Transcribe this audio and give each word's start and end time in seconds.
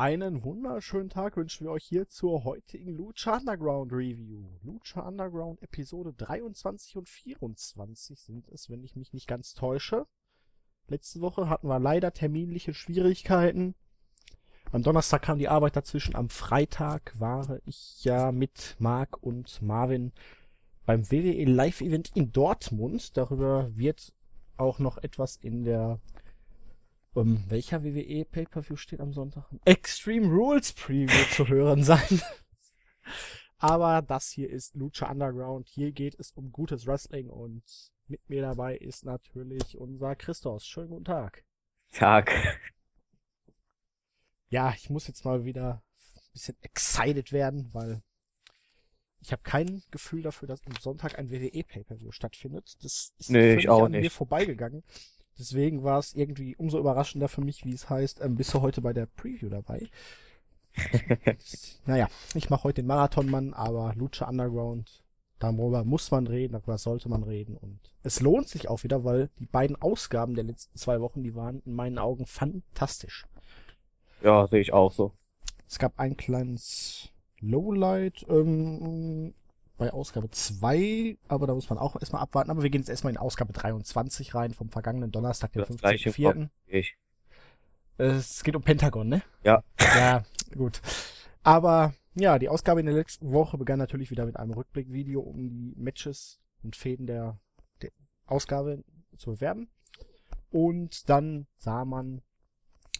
Einen 0.00 0.44
wunderschönen 0.44 1.10
Tag 1.10 1.36
wünschen 1.36 1.66
wir 1.66 1.72
euch 1.72 1.84
hier 1.84 2.08
zur 2.08 2.44
heutigen 2.44 2.96
Lucha 2.96 3.36
Underground 3.36 3.92
Review. 3.92 4.46
Lucha 4.62 5.06
Underground 5.06 5.62
Episode 5.62 6.14
23 6.14 6.96
und 6.96 7.06
24 7.06 8.18
sind 8.18 8.48
es, 8.48 8.70
wenn 8.70 8.82
ich 8.82 8.96
mich 8.96 9.12
nicht 9.12 9.28
ganz 9.28 9.52
täusche. 9.52 10.06
Letzte 10.88 11.20
Woche 11.20 11.50
hatten 11.50 11.68
wir 11.68 11.78
leider 11.78 12.14
terminliche 12.14 12.72
Schwierigkeiten. 12.72 13.74
Am 14.72 14.82
Donnerstag 14.82 15.20
kam 15.20 15.38
die 15.38 15.48
Arbeit 15.50 15.76
dazwischen. 15.76 16.16
Am 16.16 16.30
Freitag 16.30 17.12
war 17.20 17.60
ich 17.66 18.02
ja 18.02 18.32
mit 18.32 18.76
Marc 18.78 19.22
und 19.22 19.60
Marvin 19.60 20.12
beim 20.86 21.10
WWE 21.10 21.44
Live 21.44 21.82
Event 21.82 22.12
in 22.14 22.32
Dortmund. 22.32 23.18
Darüber 23.18 23.68
wird 23.76 24.14
auch 24.56 24.78
noch 24.78 24.96
etwas 24.96 25.36
in 25.36 25.64
der 25.64 26.00
um, 27.14 27.44
welcher 27.48 27.82
WWE 27.82 28.24
Pay-Per-View 28.24 28.76
steht 28.76 29.00
am 29.00 29.12
Sonntag? 29.12 29.44
Extreme 29.64 30.28
Rules 30.28 30.72
Preview 30.72 31.24
zu 31.34 31.48
hören 31.48 31.82
sein. 31.82 32.22
Aber 33.58 34.00
das 34.02 34.30
hier 34.30 34.48
ist 34.48 34.74
Lucha 34.74 35.10
Underground. 35.10 35.68
Hier 35.68 35.92
geht 35.92 36.18
es 36.18 36.32
um 36.32 36.50
gutes 36.50 36.86
Wrestling 36.86 37.28
und 37.28 37.62
mit 38.06 38.28
mir 38.28 38.42
dabei 38.42 38.76
ist 38.76 39.04
natürlich 39.04 39.76
unser 39.76 40.16
Christos. 40.16 40.66
Schönen 40.66 40.88
guten 40.88 41.04
Tag. 41.04 41.44
Tag. 41.92 42.32
Ja, 44.48 44.72
ich 44.74 44.90
muss 44.90 45.06
jetzt 45.06 45.24
mal 45.24 45.44
wieder 45.44 45.82
ein 46.16 46.32
bisschen 46.32 46.56
excited 46.62 47.32
werden, 47.32 47.68
weil 47.72 48.02
ich 49.20 49.32
habe 49.32 49.42
kein 49.42 49.82
Gefühl 49.90 50.22
dafür, 50.22 50.48
dass 50.48 50.66
am 50.66 50.74
Sonntag 50.80 51.18
ein 51.18 51.30
WWE 51.30 51.62
Pay-Per-View 51.62 52.12
stattfindet. 52.12 52.82
Das 52.82 53.12
ist 53.18 53.30
nee, 53.30 53.56
ich 53.56 53.68
auch 53.68 53.84
an 53.84 53.92
nicht. 53.92 54.02
mir 54.02 54.10
vorbeigegangen. 54.10 54.82
Deswegen 55.40 55.82
war 55.82 55.98
es 55.98 56.14
irgendwie 56.14 56.54
umso 56.56 56.78
überraschender 56.78 57.28
für 57.28 57.40
mich, 57.40 57.64
wie 57.64 57.72
es 57.72 57.88
heißt, 57.88 58.20
ähm, 58.20 58.36
bist 58.36 58.52
du 58.52 58.60
heute 58.60 58.82
bei 58.82 58.92
der 58.92 59.06
Preview 59.06 59.48
dabei. 59.48 59.88
naja, 61.86 62.08
ich 62.34 62.50
mache 62.50 62.64
heute 62.64 62.82
den 62.82 62.86
Marathonmann, 62.86 63.54
aber 63.54 63.94
Lucha 63.96 64.28
Underground, 64.28 65.02
darüber 65.38 65.82
muss 65.84 66.10
man 66.10 66.26
reden, 66.26 66.52
darüber 66.52 66.76
sollte 66.76 67.08
man 67.08 67.22
reden. 67.22 67.56
Und 67.56 67.80
es 68.02 68.20
lohnt 68.20 68.48
sich 68.48 68.68
auch 68.68 68.84
wieder, 68.84 69.02
weil 69.02 69.30
die 69.38 69.46
beiden 69.46 69.80
Ausgaben 69.80 70.34
der 70.34 70.44
letzten 70.44 70.76
zwei 70.76 71.00
Wochen, 71.00 71.22
die 71.22 71.34
waren 71.34 71.62
in 71.64 71.74
meinen 71.74 71.98
Augen 71.98 72.26
fantastisch. 72.26 73.26
Ja, 74.22 74.46
sehe 74.46 74.60
ich 74.60 74.74
auch 74.74 74.92
so. 74.92 75.12
Es 75.66 75.78
gab 75.78 75.98
ein 75.98 76.18
kleines 76.18 77.08
Lowlight, 77.40 78.26
ähm, 78.28 79.32
bei 79.80 79.94
Ausgabe 79.94 80.30
2, 80.30 81.16
aber 81.26 81.46
da 81.46 81.54
muss 81.54 81.70
man 81.70 81.78
auch 81.78 81.96
erstmal 81.96 82.20
abwarten. 82.20 82.50
Aber 82.50 82.62
wir 82.62 82.68
gehen 82.68 82.82
jetzt 82.82 82.90
erstmal 82.90 83.14
in 83.14 83.16
Ausgabe 83.16 83.54
23 83.54 84.34
rein, 84.34 84.52
vom 84.52 84.68
vergangenen 84.68 85.10
Donnerstag, 85.10 85.52
den 85.52 85.64
15.04. 85.64 86.50
Es 87.96 88.44
geht 88.44 88.54
um 88.54 88.62
Pentagon, 88.62 89.08
ne? 89.08 89.22
Ja. 89.42 89.64
Ja, 89.80 90.22
gut. 90.54 90.82
Aber 91.42 91.94
ja, 92.14 92.38
die 92.38 92.50
Ausgabe 92.50 92.80
in 92.80 92.86
der 92.86 92.94
letzten 92.94 93.32
Woche 93.32 93.56
begann 93.56 93.78
natürlich 93.78 94.10
wieder 94.10 94.26
mit 94.26 94.36
einem 94.36 94.52
Rückblickvideo, 94.52 95.20
um 95.20 95.48
die 95.48 95.72
Matches 95.76 96.40
und 96.62 96.76
Fäden 96.76 97.06
der, 97.06 97.40
der 97.80 97.90
Ausgabe 98.26 98.84
zu 99.16 99.30
bewerben. 99.30 99.70
Und 100.50 101.08
dann 101.08 101.46
sah 101.56 101.86
man 101.86 102.20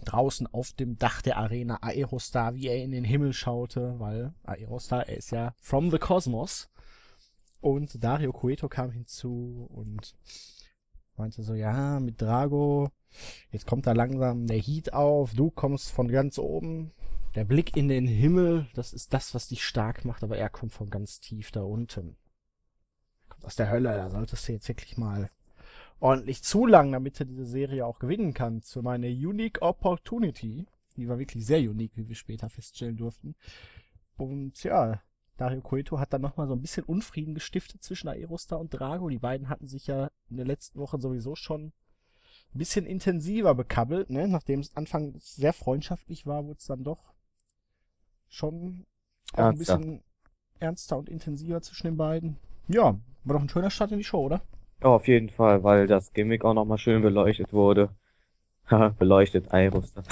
draußen 0.01 0.47
auf 0.48 0.73
dem 0.73 0.97
Dach 0.97 1.23
der 1.23 1.37
Arena 1.37 1.79
Aerostar, 1.83 2.55
wie 2.55 2.69
er 2.69 2.83
in 2.83 2.93
den 2.93 3.05
Himmel 3.05 3.33
schaute, 3.33 3.98
weil 3.98 4.33
Aerostar, 4.45 5.09
er 5.09 5.17
ist 5.17 5.31
ja 5.31 5.55
from 5.61 5.91
the 5.91 5.98
Cosmos. 5.98 6.69
Und 7.61 8.03
Dario 8.03 8.33
Cueto 8.33 8.69
kam 8.69 8.91
hinzu 8.91 9.69
und 9.70 10.15
meinte 11.17 11.42
so, 11.42 11.55
ja, 11.55 12.01
mit 12.01 12.20
Drago, 12.20 12.89
jetzt 13.51 13.67
kommt 13.67 13.87
da 13.87 13.92
langsam 13.92 14.47
der 14.47 14.59
Heat 14.59 14.95
auf, 14.95 15.34
du 15.34 15.51
kommst 15.51 15.91
von 15.91 16.09
ganz 16.09 16.39
oben, 16.39 16.92
der 17.35 17.45
Blick 17.45 17.77
in 17.77 17.89
den 17.89 18.07
Himmel, 18.07 18.67
das 18.75 18.92
ist 18.92 19.12
das, 19.12 19.35
was 19.35 19.48
dich 19.48 19.62
stark 19.62 20.05
macht, 20.05 20.25
aber 20.25 20.37
er 20.37 20.48
kommt 20.48 20.73
von 20.73 20.91
ganz 20.91 21.20
tief 21.20 21.53
da 21.53 21.62
unten. 21.62 22.17
Kommt 23.29 23.45
aus 23.45 23.57
der 23.57 23.70
Hölle, 23.70 23.95
da 23.95 24.11
solltest 24.11 24.48
du 24.48 24.53
jetzt 24.53 24.69
wirklich 24.69 24.97
mal 24.97 25.30
ordentlich 26.00 26.42
zu 26.42 26.66
lang, 26.66 26.92
damit 26.92 27.20
er 27.20 27.27
diese 27.27 27.46
Serie 27.46 27.86
auch 27.86 27.98
gewinnen 27.98 28.34
kann. 28.34 28.62
Zu 28.62 28.83
meiner 28.83 29.06
Unique 29.06 29.62
Opportunity. 29.62 30.66
Die 30.96 31.08
war 31.08 31.18
wirklich 31.18 31.46
sehr 31.46 31.61
unique, 31.61 31.96
wie 31.96 32.08
wir 32.08 32.16
später 32.16 32.50
feststellen 32.50 32.96
durften. 32.96 33.36
Und 34.16 34.62
ja, 34.64 35.00
Dario 35.36 35.61
Coeto 35.62 35.98
hat 35.98 36.12
dann 36.12 36.20
nochmal 36.20 36.48
so 36.48 36.55
ein 36.55 36.61
bisschen 36.61 36.84
Unfrieden 36.84 37.34
gestiftet 37.34 37.83
zwischen 37.83 38.08
Aerostar 38.08 38.58
und 38.58 38.74
Drago. 38.74 39.08
Die 39.08 39.18
beiden 39.18 39.48
hatten 39.48 39.66
sich 39.66 39.86
ja 39.86 40.11
in 40.28 40.36
der 40.36 40.46
letzten 40.46 40.78
Woche 40.78 41.00
sowieso 41.00 41.34
schon 41.36 41.72
ein 42.55 42.58
bisschen 42.58 42.84
intensiver 42.84 43.55
bekabbelt, 43.55 44.11
ne? 44.11 44.27
Nachdem 44.28 44.61
es 44.61 44.77
Anfang 44.77 45.14
sehr 45.18 45.52
freundschaftlich 45.52 46.27
war, 46.27 46.44
wurde 46.44 46.58
es 46.58 46.67
dann 46.67 46.84
doch 46.84 47.14
schon 48.28 48.86
auch 49.32 49.44
ein 49.44 49.58
bisschen 49.58 50.02
ernster 50.58 50.98
und 50.98 51.08
intensiver 51.08 51.62
zwischen 51.62 51.86
den 51.86 51.96
beiden. 51.96 52.36
Ja, 52.68 52.98
war 53.24 53.34
doch 53.36 53.42
ein 53.42 53.48
schöner 53.48 53.70
Start 53.70 53.92
in 53.92 53.98
die 53.98 54.05
Show, 54.05 54.24
oder? 54.24 54.42
Ja, 54.83 54.89
auf 54.89 55.08
jeden 55.08 55.29
Fall, 55.29 55.63
weil 55.63 55.86
das 55.86 56.13
Gimmick 56.13 56.45
auch 56.45 56.55
nochmal 56.55 56.79
schön 56.79 57.02
beleuchtet 57.02 57.52
wurde. 57.52 57.91
beleuchtet, 58.98 59.52
Aerostar. 59.52 60.05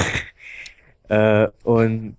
äh, 1.08 1.48
und 1.64 2.16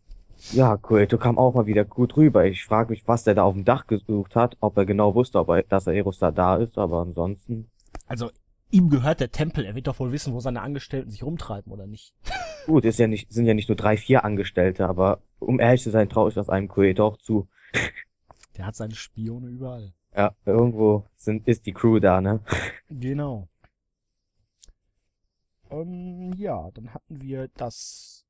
ja, 0.52 0.78
Coeto 0.78 1.18
kam 1.18 1.38
auch 1.38 1.54
mal 1.54 1.66
wieder 1.66 1.86
gut 1.86 2.16
rüber. 2.18 2.46
Ich 2.46 2.64
frage 2.64 2.92
mich, 2.92 3.08
was 3.08 3.24
der 3.24 3.36
da 3.36 3.44
auf 3.44 3.54
dem 3.54 3.66
Dach 3.66 3.88
gesucht 3.88 4.36
hat, 4.36 4.58
ob 4.62 4.78
er 4.78 4.86
genau 4.86 5.14
wusste, 5.14 5.40
ob 5.40 5.50
er, 5.50 5.64
dass 5.64 5.88
Aerostar 5.88 6.32
da 6.32 6.56
ist, 6.56 6.78
aber 6.78 7.02
ansonsten. 7.02 7.70
Also, 8.08 8.32
ihm 8.72 8.90
gehört 8.90 9.20
der 9.20 9.32
Tempel. 9.32 9.66
Er 9.66 9.76
wird 9.76 9.88
doch 9.88 10.00
wohl 10.00 10.12
wissen, 10.12 10.34
wo 10.34 10.40
seine 10.40 10.62
Angestellten 10.62 11.12
sich 11.12 11.24
rumtreiben, 11.24 11.72
oder 11.72 11.88
nicht? 11.88 12.14
Gut, 12.66 12.86
ist 12.86 13.00
ja 13.00 13.08
nicht, 13.08 13.32
sind 13.32 13.46
ja 13.46 13.54
nicht 13.54 13.70
nur 13.70 13.76
drei, 13.76 13.98
vier 13.98 14.24
Angestellte, 14.24 14.88
aber 14.88 15.20
um 15.40 15.60
ehrlich 15.60 15.84
zu 15.84 15.92
sein, 15.92 16.10
traue 16.10 16.30
ich 16.30 16.36
das 16.36 16.50
einem 16.50 16.68
Coeto 16.68 17.06
auch 17.06 17.18
zu. 17.18 17.48
Der 18.58 18.66
hat 18.66 18.76
seine 18.76 18.96
Spione 18.96 19.48
überall. 19.48 19.94
Ja, 20.16 20.36
irgendwo 20.46 21.06
sind, 21.16 21.48
ist 21.48 21.66
die 21.66 21.74
Crew 21.74 22.00
da, 22.00 22.20
ne? 22.20 22.42
Genau. 22.90 23.48
Ähm, 25.70 26.34
ja, 26.34 26.72
dann 26.72 26.94
hatten 26.94 27.22
wir 27.22 27.48
das 27.50 28.26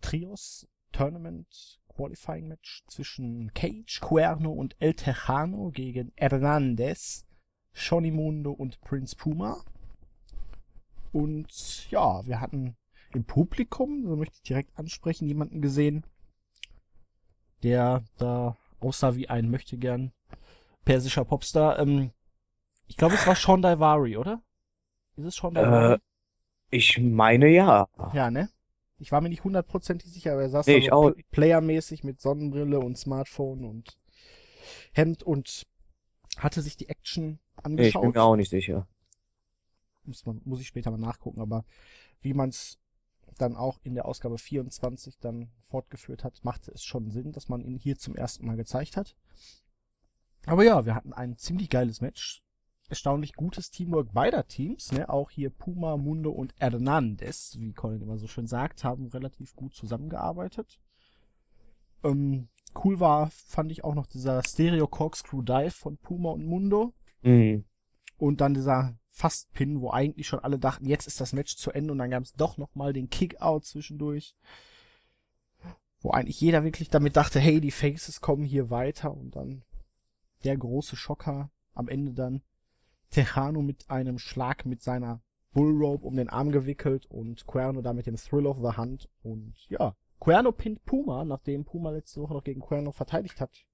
Trios 0.00 0.68
Tournament 0.92 1.80
Qualifying 1.88 2.48
Match 2.48 2.84
zwischen 2.88 3.52
Cage, 3.54 4.00
Cuerno 4.00 4.52
und 4.52 4.76
El 4.80 4.94
Tejano 4.94 5.70
gegen 5.70 6.12
Hernandez, 6.16 7.24
Johnny 7.72 8.10
Mundo 8.10 8.52
und 8.52 8.80
Prince 8.80 9.16
Puma. 9.16 9.62
Und 11.12 11.90
ja, 11.90 12.26
wir 12.26 12.40
hatten 12.40 12.76
im 13.14 13.24
Publikum, 13.24 14.06
so 14.06 14.16
möchte 14.16 14.36
ich 14.36 14.42
direkt 14.42 14.78
ansprechen, 14.78 15.26
jemanden 15.26 15.62
gesehen, 15.62 16.04
der 17.62 18.04
da 18.18 18.56
aussah 18.80 19.16
wie 19.16 19.28
ein 19.28 19.50
Möchtegern 19.50 20.12
persischer 20.86 21.26
Popstar. 21.26 21.78
Ähm, 21.78 22.12
ich 22.86 22.96
glaube, 22.96 23.16
es 23.16 23.26
war 23.26 23.36
Sean 23.36 23.60
Daivari, 23.60 24.16
oder? 24.16 24.42
Ist 25.16 25.26
es 25.26 25.36
Sean 25.36 25.52
Daivari? 25.52 25.94
Äh, 25.94 25.98
ich 26.70 26.98
meine 26.98 27.48
ja. 27.48 27.88
Ja, 28.14 28.30
ne? 28.30 28.48
Ich 28.98 29.12
war 29.12 29.20
mir 29.20 29.28
nicht 29.28 29.44
hundertprozentig 29.44 30.10
sicher, 30.10 30.32
aber 30.32 30.42
er 30.42 30.48
saß 30.48 30.66
nee, 30.66 30.88
da 30.88 30.96
so 30.96 31.14
playermäßig 31.30 32.02
mit 32.02 32.22
Sonnenbrille 32.22 32.80
und 32.80 32.96
Smartphone 32.96 33.66
und 33.66 33.98
Hemd 34.92 35.22
und 35.22 35.66
hatte 36.38 36.62
sich 36.62 36.78
die 36.78 36.88
Action 36.88 37.38
angeschaut. 37.56 38.02
Nee, 38.02 38.08
ich 38.08 38.12
bin 38.12 38.20
mir 38.20 38.22
auch 38.22 38.36
nicht 38.36 38.50
sicher. 38.50 38.88
Muss, 40.04 40.24
man, 40.24 40.40
muss 40.44 40.60
ich 40.60 40.68
später 40.68 40.90
mal 40.90 40.98
nachgucken, 40.98 41.40
aber 41.40 41.64
wie 42.20 42.32
man 42.32 42.48
es 42.48 42.78
dann 43.36 43.54
auch 43.54 43.78
in 43.82 43.94
der 43.94 44.06
Ausgabe 44.06 44.38
24 44.38 45.18
dann 45.18 45.50
fortgeführt 45.60 46.24
hat, 46.24 46.42
machte 46.42 46.70
es 46.70 46.84
schon 46.84 47.10
Sinn, 47.10 47.32
dass 47.32 47.48
man 47.48 47.60
ihn 47.60 47.76
hier 47.76 47.98
zum 47.98 48.16
ersten 48.16 48.46
Mal 48.46 48.56
gezeigt 48.56 48.96
hat. 48.96 49.14
Aber 50.46 50.64
ja, 50.64 50.86
wir 50.86 50.94
hatten 50.94 51.12
ein 51.12 51.36
ziemlich 51.36 51.68
geiles 51.68 52.00
Match. 52.00 52.42
Erstaunlich 52.88 53.34
gutes 53.34 53.70
Teamwork 53.70 54.12
beider 54.12 54.46
Teams, 54.46 54.92
ne? 54.92 55.08
Auch 55.08 55.30
hier 55.30 55.50
Puma, 55.50 55.96
Mundo 55.96 56.30
und 56.30 56.54
Hernandez, 56.58 57.56
wie 57.58 57.72
Colin 57.72 58.02
immer 58.02 58.16
so 58.16 58.28
schön 58.28 58.46
sagt, 58.46 58.84
haben 58.84 59.08
relativ 59.08 59.56
gut 59.56 59.74
zusammengearbeitet. 59.74 60.78
Ähm, 62.04 62.48
cool 62.84 63.00
war, 63.00 63.30
fand 63.30 63.72
ich 63.72 63.82
auch 63.82 63.96
noch 63.96 64.06
dieser 64.06 64.40
Stereo 64.44 64.86
Corkscrew 64.86 65.42
Dive 65.42 65.72
von 65.72 65.98
Puma 65.98 66.30
und 66.30 66.46
Mundo. 66.46 66.94
Mhm. 67.22 67.64
Und 68.18 68.40
dann 68.40 68.54
dieser 68.54 68.96
Fast-Pin, 69.08 69.80
wo 69.80 69.90
eigentlich 69.90 70.28
schon 70.28 70.40
alle 70.40 70.58
dachten, 70.58 70.86
jetzt 70.86 71.08
ist 71.08 71.20
das 71.20 71.32
Match 71.32 71.56
zu 71.56 71.72
Ende 71.72 71.90
und 71.90 71.98
dann 71.98 72.10
gab 72.10 72.22
es 72.22 72.34
doch 72.34 72.56
nochmal 72.56 72.92
den 72.92 73.10
Kick-Out 73.10 73.64
zwischendurch. 73.64 74.36
Wo 76.00 76.10
eigentlich 76.10 76.40
jeder 76.40 76.62
wirklich 76.62 76.88
damit 76.88 77.16
dachte, 77.16 77.40
hey, 77.40 77.60
die 77.60 77.72
Faces 77.72 78.20
kommen 78.20 78.44
hier 78.44 78.70
weiter 78.70 79.12
und 79.12 79.34
dann 79.34 79.64
der 80.46 80.56
große 80.56 80.96
Schocker 80.96 81.50
am 81.74 81.88
Ende 81.88 82.12
dann 82.12 82.42
Tejano 83.10 83.62
mit 83.62 83.90
einem 83.90 84.18
Schlag 84.18 84.66
mit 84.66 84.82
seiner 84.82 85.20
Bullrope 85.52 86.06
um 86.06 86.16
den 86.16 86.28
Arm 86.28 86.52
gewickelt 86.52 87.06
und 87.06 87.46
Cuerno 87.46 87.80
da 87.82 87.92
mit 87.92 88.06
dem 88.06 88.16
Thrill 88.16 88.46
of 88.46 88.58
the 88.58 88.76
Hand 88.76 89.08
und 89.22 89.54
ja, 89.68 89.94
Cuerno 90.18 90.52
pinnt 90.52 90.84
Puma, 90.84 91.24
nachdem 91.24 91.64
Puma 91.64 91.90
letzte 91.90 92.20
Woche 92.20 92.34
noch 92.34 92.44
gegen 92.44 92.60
Cuerno 92.60 92.92
verteidigt 92.92 93.40
hat. 93.40 93.64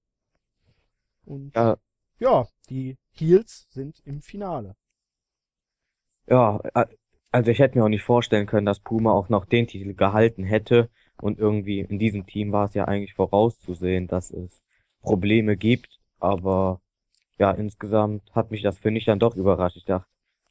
Und 1.24 1.54
ja, 1.54 1.76
ja 2.18 2.48
die 2.68 2.96
Heels 3.12 3.66
sind 3.70 4.00
im 4.04 4.22
Finale. 4.22 4.76
Ja, 6.26 6.60
also 7.30 7.50
ich 7.50 7.58
hätte 7.58 7.78
mir 7.78 7.84
auch 7.84 7.88
nicht 7.88 8.04
vorstellen 8.04 8.46
können, 8.46 8.66
dass 8.66 8.80
Puma 8.80 9.12
auch 9.12 9.28
noch 9.28 9.44
den 9.44 9.66
Titel 9.66 9.94
gehalten 9.94 10.44
hätte, 10.44 10.90
Und 11.20 11.38
irgendwie 11.38 11.80
in 11.80 11.98
diesem 11.98 12.26
Team 12.26 12.52
war 12.52 12.66
es 12.66 12.74
ja 12.74 12.86
eigentlich 12.86 13.14
vorauszusehen, 13.14 14.08
dass 14.08 14.30
es 14.30 14.62
Probleme 15.00 15.56
gibt. 15.56 16.01
Aber 16.22 16.80
ja, 17.36 17.50
insgesamt 17.50 18.32
hat 18.32 18.52
mich 18.52 18.62
das, 18.62 18.78
finde 18.78 18.98
ich, 18.98 19.04
dann 19.06 19.18
doch 19.18 19.34
überrascht. 19.34 19.76
Ich 19.76 19.84
dachte, 19.84 20.06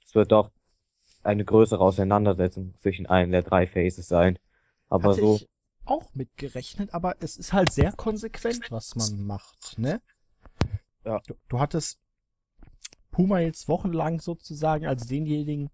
es 0.06 0.14
wird 0.14 0.34
doch 0.34 0.52
eine 1.24 1.46
größere 1.46 1.80
Auseinandersetzung 1.80 2.76
zwischen 2.78 3.06
einem 3.06 3.32
der 3.32 3.42
drei 3.42 3.66
Faces 3.68 4.08
sein. 4.08 4.38
Aber 4.90 5.12
Hatte 5.12 5.22
so, 5.22 5.36
ich 5.38 5.50
auch 5.86 6.14
mitgerechnet, 6.14 6.94
aber 6.94 7.16
es 7.22 7.38
ist 7.38 7.54
halt 7.54 7.72
sehr 7.72 7.94
konsequent, 7.94 8.70
was 8.70 8.96
man 8.96 9.26
macht, 9.26 9.78
ne? 9.78 10.02
Ja. 11.06 11.22
Du, 11.26 11.36
du 11.48 11.60
hattest 11.60 12.00
Puma 13.12 13.40
jetzt 13.40 13.70
wochenlang 13.70 14.20
sozusagen 14.20 14.86
als 14.86 15.08
denjenigen 15.08 15.70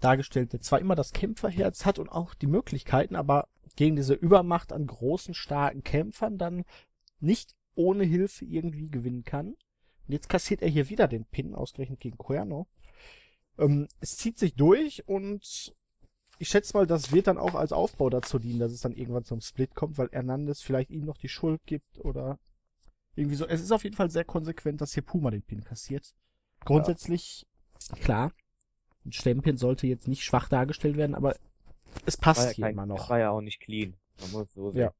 dargestellt, 0.00 0.52
der 0.52 0.60
zwar 0.60 0.80
immer 0.80 0.96
das 0.96 1.12
Kämpferherz 1.12 1.84
hat 1.84 2.00
und 2.00 2.08
auch 2.08 2.34
die 2.34 2.48
Möglichkeiten, 2.48 3.14
aber 3.14 3.48
gegen 3.76 3.94
diese 3.94 4.14
Übermacht 4.14 4.72
an 4.72 4.86
großen, 4.86 5.34
starken 5.34 5.84
Kämpfern 5.84 6.36
dann 6.36 6.64
nicht 7.20 7.55
ohne 7.76 8.04
Hilfe 8.04 8.44
irgendwie 8.44 8.88
gewinnen 8.88 9.24
kann. 9.24 9.48
Und 9.48 10.12
jetzt 10.12 10.28
kassiert 10.28 10.62
er 10.62 10.68
hier 10.68 10.88
wieder 10.88 11.08
den 11.08 11.24
Pin, 11.24 11.54
ausgerechnet 11.54 12.00
gegen 12.00 12.18
Cuerno. 12.18 12.66
Ähm, 13.58 13.88
es 14.00 14.16
zieht 14.16 14.38
sich 14.38 14.54
durch 14.54 15.06
und 15.08 15.74
ich 16.38 16.48
schätze 16.48 16.76
mal, 16.76 16.86
das 16.86 17.12
wird 17.12 17.28
dann 17.28 17.38
auch 17.38 17.54
als 17.54 17.72
Aufbau 17.72 18.10
dazu 18.10 18.38
dienen, 18.38 18.58
dass 18.58 18.72
es 18.72 18.80
dann 18.80 18.94
irgendwann 18.94 19.24
zum 19.24 19.40
Split 19.40 19.74
kommt, 19.74 19.98
weil 19.98 20.10
Hernandez 20.12 20.60
vielleicht 20.60 20.90
ihm 20.90 21.04
noch 21.04 21.16
die 21.16 21.28
Schuld 21.28 21.60
gibt 21.64 21.98
oder 22.00 22.38
irgendwie 23.14 23.36
so. 23.36 23.46
Es 23.46 23.62
ist 23.62 23.72
auf 23.72 23.84
jeden 23.84 23.96
Fall 23.96 24.10
sehr 24.10 24.24
konsequent, 24.24 24.80
dass 24.80 24.92
hier 24.92 25.02
Puma 25.02 25.30
den 25.30 25.42
Pin 25.42 25.64
kassiert. 25.64 26.14
Grundsätzlich, 26.64 27.46
klar, 28.02 28.32
ein 29.04 29.12
Stempel 29.12 29.56
sollte 29.56 29.86
jetzt 29.86 30.08
nicht 30.08 30.24
schwach 30.24 30.48
dargestellt 30.48 30.96
werden, 30.96 31.14
aber 31.14 31.36
es 32.04 32.16
passt 32.16 32.44
ja 32.44 32.50
hier 32.50 32.64
kein, 32.66 32.72
immer 32.74 32.82
es 32.82 32.88
noch. 32.88 33.10
war 33.10 33.18
ja 33.18 33.30
auch 33.30 33.40
nicht 33.40 33.60
clean. 33.60 33.96
Man 34.20 34.32
muss 34.32 34.52
so 34.52 34.70
sehen. 34.70 34.82
Ja. 34.82 34.94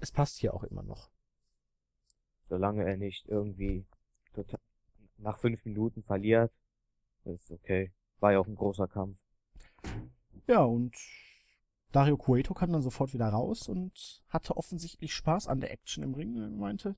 Es 0.00 0.12
passt 0.12 0.36
hier 0.38 0.52
auch 0.52 0.64
immer 0.64 0.82
noch. 0.82 1.10
Solange 2.48 2.84
er 2.84 2.96
nicht 2.96 3.28
irgendwie 3.28 3.84
total, 4.34 4.60
nach 5.18 5.38
fünf 5.38 5.64
Minuten 5.64 6.02
verliert, 6.02 6.52
ist 7.24 7.50
okay. 7.50 7.92
War 8.20 8.32
ja 8.32 8.38
auch 8.38 8.46
ein 8.46 8.54
großer 8.54 8.88
Kampf. 8.88 9.18
Ja, 10.46 10.62
und 10.62 10.94
Dario 11.92 12.16
Cueto 12.16 12.54
kam 12.54 12.72
dann 12.72 12.82
sofort 12.82 13.14
wieder 13.14 13.28
raus 13.28 13.68
und 13.68 14.22
hatte 14.28 14.56
offensichtlich 14.56 15.14
Spaß 15.14 15.48
an 15.48 15.60
der 15.60 15.72
Action 15.72 16.04
im 16.04 16.14
Ring. 16.14 16.36
Er 16.36 16.48
meinte, 16.48 16.96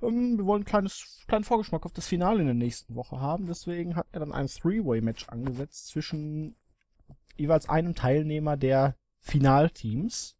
ähm, 0.00 0.38
wir 0.38 0.46
wollen 0.46 0.62
ein 0.62 0.66
kleines, 0.66 1.24
kleinen 1.26 1.44
Vorgeschmack 1.44 1.84
auf 1.84 1.92
das 1.92 2.06
Finale 2.06 2.40
in 2.40 2.46
der 2.46 2.54
nächsten 2.54 2.94
Woche 2.94 3.20
haben. 3.20 3.46
Deswegen 3.46 3.96
hat 3.96 4.06
er 4.12 4.20
dann 4.20 4.32
ein 4.32 4.46
Three-Way-Match 4.46 5.28
angesetzt 5.28 5.88
zwischen 5.88 6.56
jeweils 7.36 7.68
einem 7.68 7.94
Teilnehmer 7.94 8.56
der 8.56 8.96
Finalteams. 9.20 10.36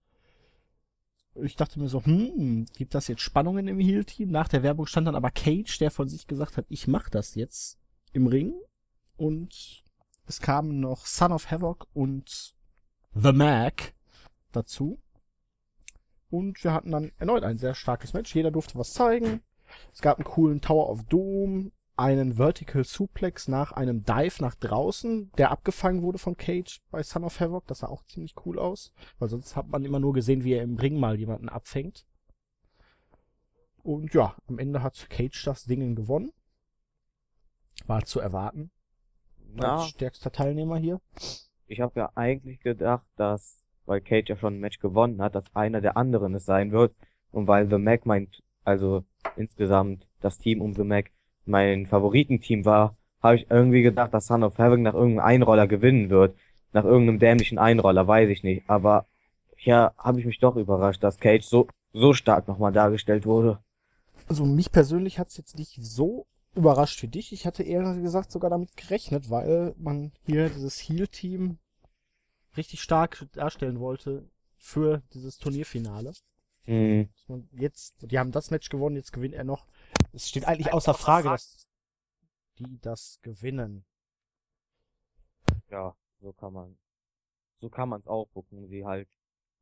Ich 1.34 1.56
dachte 1.56 1.80
mir 1.80 1.88
so, 1.88 2.04
hm, 2.04 2.66
gibt 2.76 2.94
das 2.94 3.08
jetzt 3.08 3.22
Spannungen 3.22 3.66
im 3.66 3.78
Heel-Team? 3.78 4.30
Nach 4.30 4.48
der 4.48 4.62
Werbung 4.62 4.86
stand 4.86 5.06
dann 5.06 5.14
aber 5.14 5.30
Cage, 5.30 5.78
der 5.78 5.90
von 5.90 6.08
sich 6.08 6.26
gesagt 6.26 6.56
hat, 6.56 6.66
ich 6.68 6.86
mach 6.88 7.08
das 7.08 7.34
jetzt 7.34 7.78
im 8.12 8.26
Ring. 8.26 8.54
Und 9.16 9.82
es 10.26 10.40
kamen 10.40 10.80
noch 10.80 11.06
Son 11.06 11.32
of 11.32 11.50
Havoc 11.50 11.86
und 11.94 12.54
The 13.14 13.32
Mac 13.32 13.94
dazu. 14.52 15.00
Und 16.30 16.62
wir 16.64 16.72
hatten 16.72 16.90
dann 16.90 17.12
erneut 17.18 17.44
ein 17.44 17.58
sehr 17.58 17.74
starkes 17.74 18.12
Match. 18.12 18.34
Jeder 18.34 18.50
durfte 18.50 18.78
was 18.78 18.92
zeigen. 18.92 19.42
Es 19.92 20.02
gab 20.02 20.18
einen 20.18 20.24
coolen 20.24 20.60
Tower 20.60 20.90
of 20.90 21.04
Doom, 21.04 21.72
einen 21.96 22.34
Vertical 22.34 22.84
Suplex 22.84 23.48
nach 23.48 23.72
einem 23.72 24.04
Dive 24.04 24.42
nach 24.42 24.54
draußen, 24.54 25.30
der 25.36 25.50
abgefangen 25.50 26.02
wurde 26.02 26.18
von 26.18 26.36
Cage 26.36 26.80
bei 26.90 27.02
Son 27.02 27.24
of 27.24 27.38
Havoc. 27.40 27.66
Das 27.66 27.80
sah 27.80 27.88
auch 27.88 28.04
ziemlich 28.04 28.34
cool 28.44 28.58
aus, 28.58 28.92
weil 29.18 29.28
sonst 29.28 29.56
hat 29.56 29.68
man 29.68 29.84
immer 29.84 30.00
nur 30.00 30.12
gesehen, 30.12 30.44
wie 30.44 30.54
er 30.54 30.62
im 30.62 30.76
Ring 30.76 30.98
mal 30.98 31.18
jemanden 31.18 31.48
abfängt. 31.48 32.06
Und 33.82 34.14
ja, 34.14 34.36
am 34.46 34.58
Ende 34.58 34.82
hat 34.82 35.10
Cage 35.10 35.44
das 35.44 35.64
Ding 35.64 35.94
gewonnen. 35.94 36.32
War 37.86 38.04
zu 38.04 38.20
erwarten 38.20 38.70
Na, 39.54 39.76
als 39.76 39.88
stärkster 39.88 40.30
Teilnehmer 40.30 40.78
hier. 40.78 41.00
ich 41.66 41.80
habe 41.80 41.98
ja 41.98 42.12
eigentlich 42.14 42.60
gedacht, 42.60 43.06
dass, 43.16 43.64
weil 43.86 44.00
Cage 44.00 44.28
ja 44.30 44.36
schon 44.36 44.54
ein 44.54 44.60
Match 44.60 44.78
gewonnen 44.78 45.20
hat, 45.20 45.34
dass 45.34 45.54
einer 45.54 45.80
der 45.80 45.96
anderen 45.96 46.34
es 46.34 46.44
sein 46.44 46.70
wird. 46.70 46.94
Und 47.32 47.48
weil 47.48 47.68
The 47.68 47.78
Mac 47.78 48.06
meint, 48.06 48.42
also 48.62 49.04
insgesamt 49.36 50.06
das 50.20 50.38
Team 50.38 50.60
um 50.60 50.74
The 50.74 50.84
Mac 50.84 51.10
mein 51.44 51.86
Favoritenteam 51.86 52.64
war, 52.64 52.96
habe 53.22 53.36
ich 53.36 53.50
irgendwie 53.50 53.82
gedacht, 53.82 54.12
dass 54.12 54.26
Son 54.26 54.42
of 54.42 54.58
Havoc 54.58 54.80
nach 54.80 54.94
irgendeinem 54.94 55.26
Einroller 55.26 55.66
gewinnen 55.66 56.10
wird. 56.10 56.36
Nach 56.72 56.84
irgendeinem 56.84 57.18
dämlichen 57.18 57.58
Einroller, 57.58 58.06
weiß 58.06 58.28
ich 58.30 58.42
nicht. 58.42 58.68
Aber 58.68 59.06
hier 59.56 59.92
habe 59.98 60.18
ich 60.18 60.26
mich 60.26 60.38
doch 60.38 60.56
überrascht, 60.56 61.02
dass 61.02 61.18
Cage 61.18 61.44
so, 61.44 61.68
so 61.92 62.14
stark 62.14 62.48
nochmal 62.48 62.72
dargestellt 62.72 63.26
wurde. 63.26 63.60
Also 64.28 64.44
mich 64.44 64.72
persönlich 64.72 65.18
hat's 65.18 65.36
jetzt 65.36 65.58
nicht 65.58 65.78
so 65.80 66.26
überrascht 66.54 67.02
wie 67.02 67.08
dich. 67.08 67.32
Ich 67.32 67.46
hatte 67.46 67.62
eher 67.62 67.94
gesagt 67.96 68.32
sogar 68.32 68.50
damit 68.50 68.76
gerechnet, 68.76 69.30
weil 69.30 69.74
man 69.78 70.12
hier 70.26 70.48
dieses 70.48 70.78
Heal-Team 70.78 71.58
richtig 72.56 72.82
stark 72.82 73.26
darstellen 73.32 73.80
wollte 73.80 74.28
für 74.58 75.02
dieses 75.14 75.38
Turnierfinale. 75.38 76.12
Hm, 76.64 77.08
man 77.26 77.48
jetzt, 77.52 77.96
die 78.00 78.18
haben 78.18 78.30
das 78.30 78.50
Match 78.50 78.68
gewonnen, 78.68 78.96
jetzt 78.96 79.12
gewinnt 79.12 79.34
er 79.34 79.44
noch. 79.44 79.66
Es 80.12 80.28
steht 80.28 80.44
eigentlich 80.44 80.72
außer 80.72 80.94
Frage, 80.94 81.28
dass 81.28 81.68
die 82.58 82.78
das 82.80 83.18
gewinnen. 83.22 83.84
ja, 85.70 85.94
so 86.20 86.32
kann 86.32 86.52
man, 86.52 86.78
so 87.56 87.68
kann 87.70 87.88
man 87.88 88.00
es 88.00 88.06
auch 88.06 88.26
gucken, 88.32 88.68
sie 88.68 88.84
halt 88.84 89.08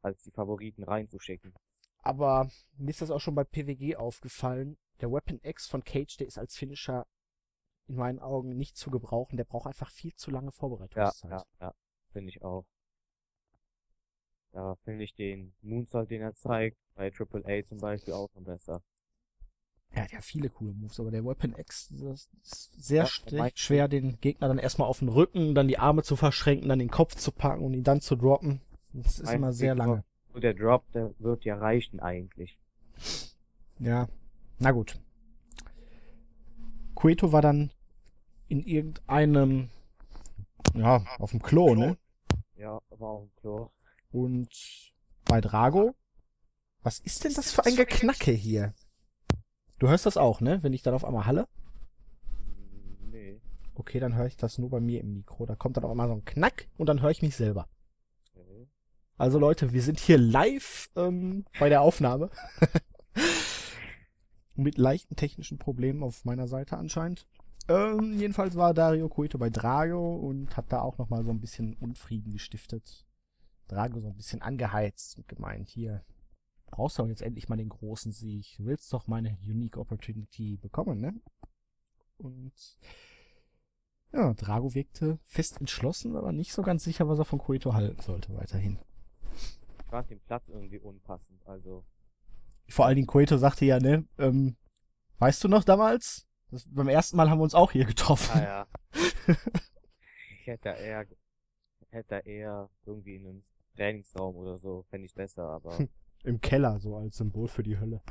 als 0.02 0.22
die 0.24 0.30
Favoriten 0.30 0.82
reinzuschicken. 0.84 1.54
Aber 1.98 2.50
mir 2.76 2.90
ist 2.90 3.02
das 3.02 3.10
auch 3.10 3.20
schon 3.20 3.34
bei 3.34 3.44
PWG 3.44 3.96
aufgefallen. 3.96 4.78
Der 5.00 5.10
Weapon 5.12 5.40
X 5.42 5.66
von 5.66 5.84
Cage, 5.84 6.16
der 6.16 6.26
ist 6.26 6.38
als 6.38 6.56
Finisher 6.56 7.06
in 7.86 7.96
meinen 7.96 8.18
Augen 8.18 8.56
nicht 8.56 8.76
zu 8.76 8.90
gebrauchen. 8.90 9.36
Der 9.36 9.44
braucht 9.44 9.66
einfach 9.66 9.90
viel 9.90 10.14
zu 10.14 10.30
lange 10.30 10.46
Ja, 10.48 10.52
Vorbereitungszeit. 10.52 11.30
ja, 11.30 11.44
ja, 11.60 11.74
finde 12.12 12.30
ich 12.30 12.42
auch. 12.42 12.66
Da 14.52 14.76
finde 14.84 15.04
ich 15.04 15.14
den 15.14 15.54
Moonsault, 15.60 16.10
den 16.10 16.22
er 16.22 16.34
zeigt, 16.34 16.76
bei 16.94 17.10
Triple 17.10 17.44
A 17.46 17.64
zum 17.64 17.78
Beispiel 17.78 18.14
auch 18.14 18.32
noch 18.34 18.42
besser. 18.42 18.82
Er 19.92 20.04
hat 20.04 20.12
ja 20.12 20.20
viele 20.20 20.50
coole 20.50 20.72
Moves, 20.72 21.00
aber 21.00 21.10
der 21.10 21.24
Weapon 21.24 21.54
X 21.58 21.92
das 21.98 22.28
ist 22.42 22.72
sehr 22.76 23.08
Ja, 23.28 23.48
schwer, 23.54 23.88
den 23.88 24.20
Gegner 24.20 24.48
dann 24.48 24.58
erstmal 24.58 24.88
auf 24.88 25.00
den 25.00 25.08
Rücken, 25.08 25.54
dann 25.54 25.66
die 25.66 25.78
Arme 25.78 26.02
zu 26.02 26.14
verschränken, 26.14 26.68
dann 26.68 26.78
den 26.78 26.90
Kopf 26.90 27.16
zu 27.16 27.32
packen 27.32 27.64
und 27.64 27.74
ihn 27.74 27.82
dann 27.82 28.00
zu 28.00 28.14
droppen. 28.14 28.60
Das 28.92 29.18
ist 29.18 29.26
Mein 29.26 29.36
immer 29.36 29.52
sehr 29.52 29.74
lange. 29.74 30.04
So 30.32 30.38
der 30.38 30.54
Drop, 30.54 30.84
der 30.92 31.12
wird 31.18 31.44
ja 31.44 31.56
reichen 31.56 31.98
eigentlich. 31.98 32.56
Ja, 33.78 34.08
na 34.58 34.70
gut. 34.70 35.00
Cueto 36.94 37.32
war 37.32 37.42
dann 37.42 37.72
in 38.48 38.62
irgendeinem, 38.62 39.70
ja, 40.74 41.04
auf 41.18 41.30
dem 41.30 41.42
Klo, 41.42 41.74
ne? 41.74 41.96
Ja, 42.56 42.80
war 42.90 43.08
auch 43.08 43.22
ein 43.22 43.30
Klo. 43.40 43.70
Und 44.12 44.50
bei 45.24 45.40
Drago, 45.40 45.94
was 46.82 47.00
ist 47.00 47.24
denn 47.24 47.34
das 47.34 47.52
für 47.52 47.64
ein 47.64 47.76
Geknacke 47.76 48.32
hier? 48.32 48.74
Du 49.80 49.88
hörst 49.88 50.04
das 50.04 50.18
auch, 50.18 50.42
ne? 50.42 50.62
Wenn 50.62 50.74
ich 50.74 50.82
dann 50.82 50.92
auf 50.92 51.06
einmal 51.06 51.24
halle? 51.24 51.48
Nee. 53.10 53.40
Okay, 53.74 53.98
dann 53.98 54.14
höre 54.14 54.26
ich 54.26 54.36
das 54.36 54.58
nur 54.58 54.68
bei 54.68 54.78
mir 54.78 55.00
im 55.00 55.14
Mikro. 55.14 55.46
Da 55.46 55.56
kommt 55.56 55.78
dann 55.78 55.84
auch 55.84 55.94
mal 55.94 56.06
so 56.06 56.12
ein 56.12 56.24
Knack 56.26 56.68
und 56.76 56.86
dann 56.86 57.00
höre 57.00 57.10
ich 57.10 57.22
mich 57.22 57.34
selber. 57.34 57.66
Okay. 58.34 58.68
Also 59.16 59.38
Leute, 59.38 59.72
wir 59.72 59.80
sind 59.80 59.98
hier 59.98 60.18
live 60.18 60.90
ähm, 60.96 61.46
bei 61.58 61.70
der 61.70 61.80
Aufnahme. 61.80 62.28
Mit 64.54 64.76
leichten 64.76 65.16
technischen 65.16 65.56
Problemen 65.56 66.02
auf 66.02 66.26
meiner 66.26 66.46
Seite 66.46 66.76
anscheinend. 66.76 67.26
Ähm, 67.66 68.18
jedenfalls 68.18 68.56
war 68.56 68.74
Dario 68.74 69.08
Cueto 69.08 69.38
bei 69.38 69.48
Drago 69.48 70.14
und 70.14 70.58
hat 70.58 70.66
da 70.68 70.82
auch 70.82 70.98
nochmal 70.98 71.24
so 71.24 71.30
ein 71.30 71.40
bisschen 71.40 71.72
Unfrieden 71.80 72.32
gestiftet. 72.32 73.06
Drago 73.66 73.98
so 73.98 74.08
ein 74.08 74.16
bisschen 74.16 74.42
angeheizt 74.42 75.16
und 75.16 75.26
gemeint, 75.26 75.70
hier, 75.70 76.04
brauchst 76.70 76.98
du 76.98 77.02
doch 77.02 77.08
jetzt 77.08 77.22
endlich 77.22 77.48
mal 77.48 77.56
den 77.56 77.68
großen 77.68 78.12
Sieg. 78.12 78.56
Du 78.56 78.66
willst 78.66 78.92
doch 78.92 79.06
meine 79.06 79.36
Unique 79.42 79.76
Opportunity 79.76 80.56
bekommen, 80.56 81.00
ne? 81.00 81.14
Und 82.18 82.52
ja, 84.12 84.34
Drago 84.34 84.74
wirkte 84.74 85.18
fest 85.24 85.60
entschlossen, 85.60 86.16
aber 86.16 86.32
nicht 86.32 86.52
so 86.52 86.62
ganz 86.62 86.84
sicher, 86.84 87.08
was 87.08 87.18
er 87.18 87.24
von 87.24 87.38
Cueto 87.38 87.74
halten 87.74 88.00
sollte 88.00 88.34
weiterhin. 88.36 88.78
Ich 89.78 89.84
fand 89.90 90.10
den 90.10 90.20
Platz 90.20 90.48
irgendwie 90.48 90.78
unpassend, 90.78 91.46
also. 91.46 91.84
Vor 92.68 92.86
allen 92.86 92.96
Dingen 92.96 93.06
Cueto 93.06 93.36
sagte 93.36 93.64
ja, 93.64 93.78
ne, 93.78 94.06
ähm, 94.18 94.56
weißt 95.18 95.42
du 95.44 95.48
noch 95.48 95.64
damals? 95.64 96.26
Das, 96.50 96.66
beim 96.68 96.88
ersten 96.88 97.16
Mal 97.16 97.30
haben 97.30 97.38
wir 97.38 97.44
uns 97.44 97.54
auch 97.54 97.70
hier 97.70 97.84
getroffen. 97.84 98.30
Ah 98.34 98.42
ja. 98.42 98.66
ich 100.40 100.46
hätte 100.46 100.64
da 100.64 100.74
eher, 100.74 101.06
hätte 101.90 102.08
da 102.08 102.18
eher 102.18 102.70
irgendwie 102.84 103.16
in 103.16 103.26
einem 103.26 103.44
Trainingsraum 103.76 104.36
oder 104.36 104.58
so, 104.58 104.84
fände 104.90 105.06
ich 105.06 105.14
besser, 105.14 105.44
aber 105.44 105.78
Im 106.24 106.40
Keller, 106.40 106.78
so 106.80 106.96
als 106.96 107.16
Symbol 107.16 107.48
für 107.48 107.62
die 107.62 107.78
Hölle. 107.78 108.02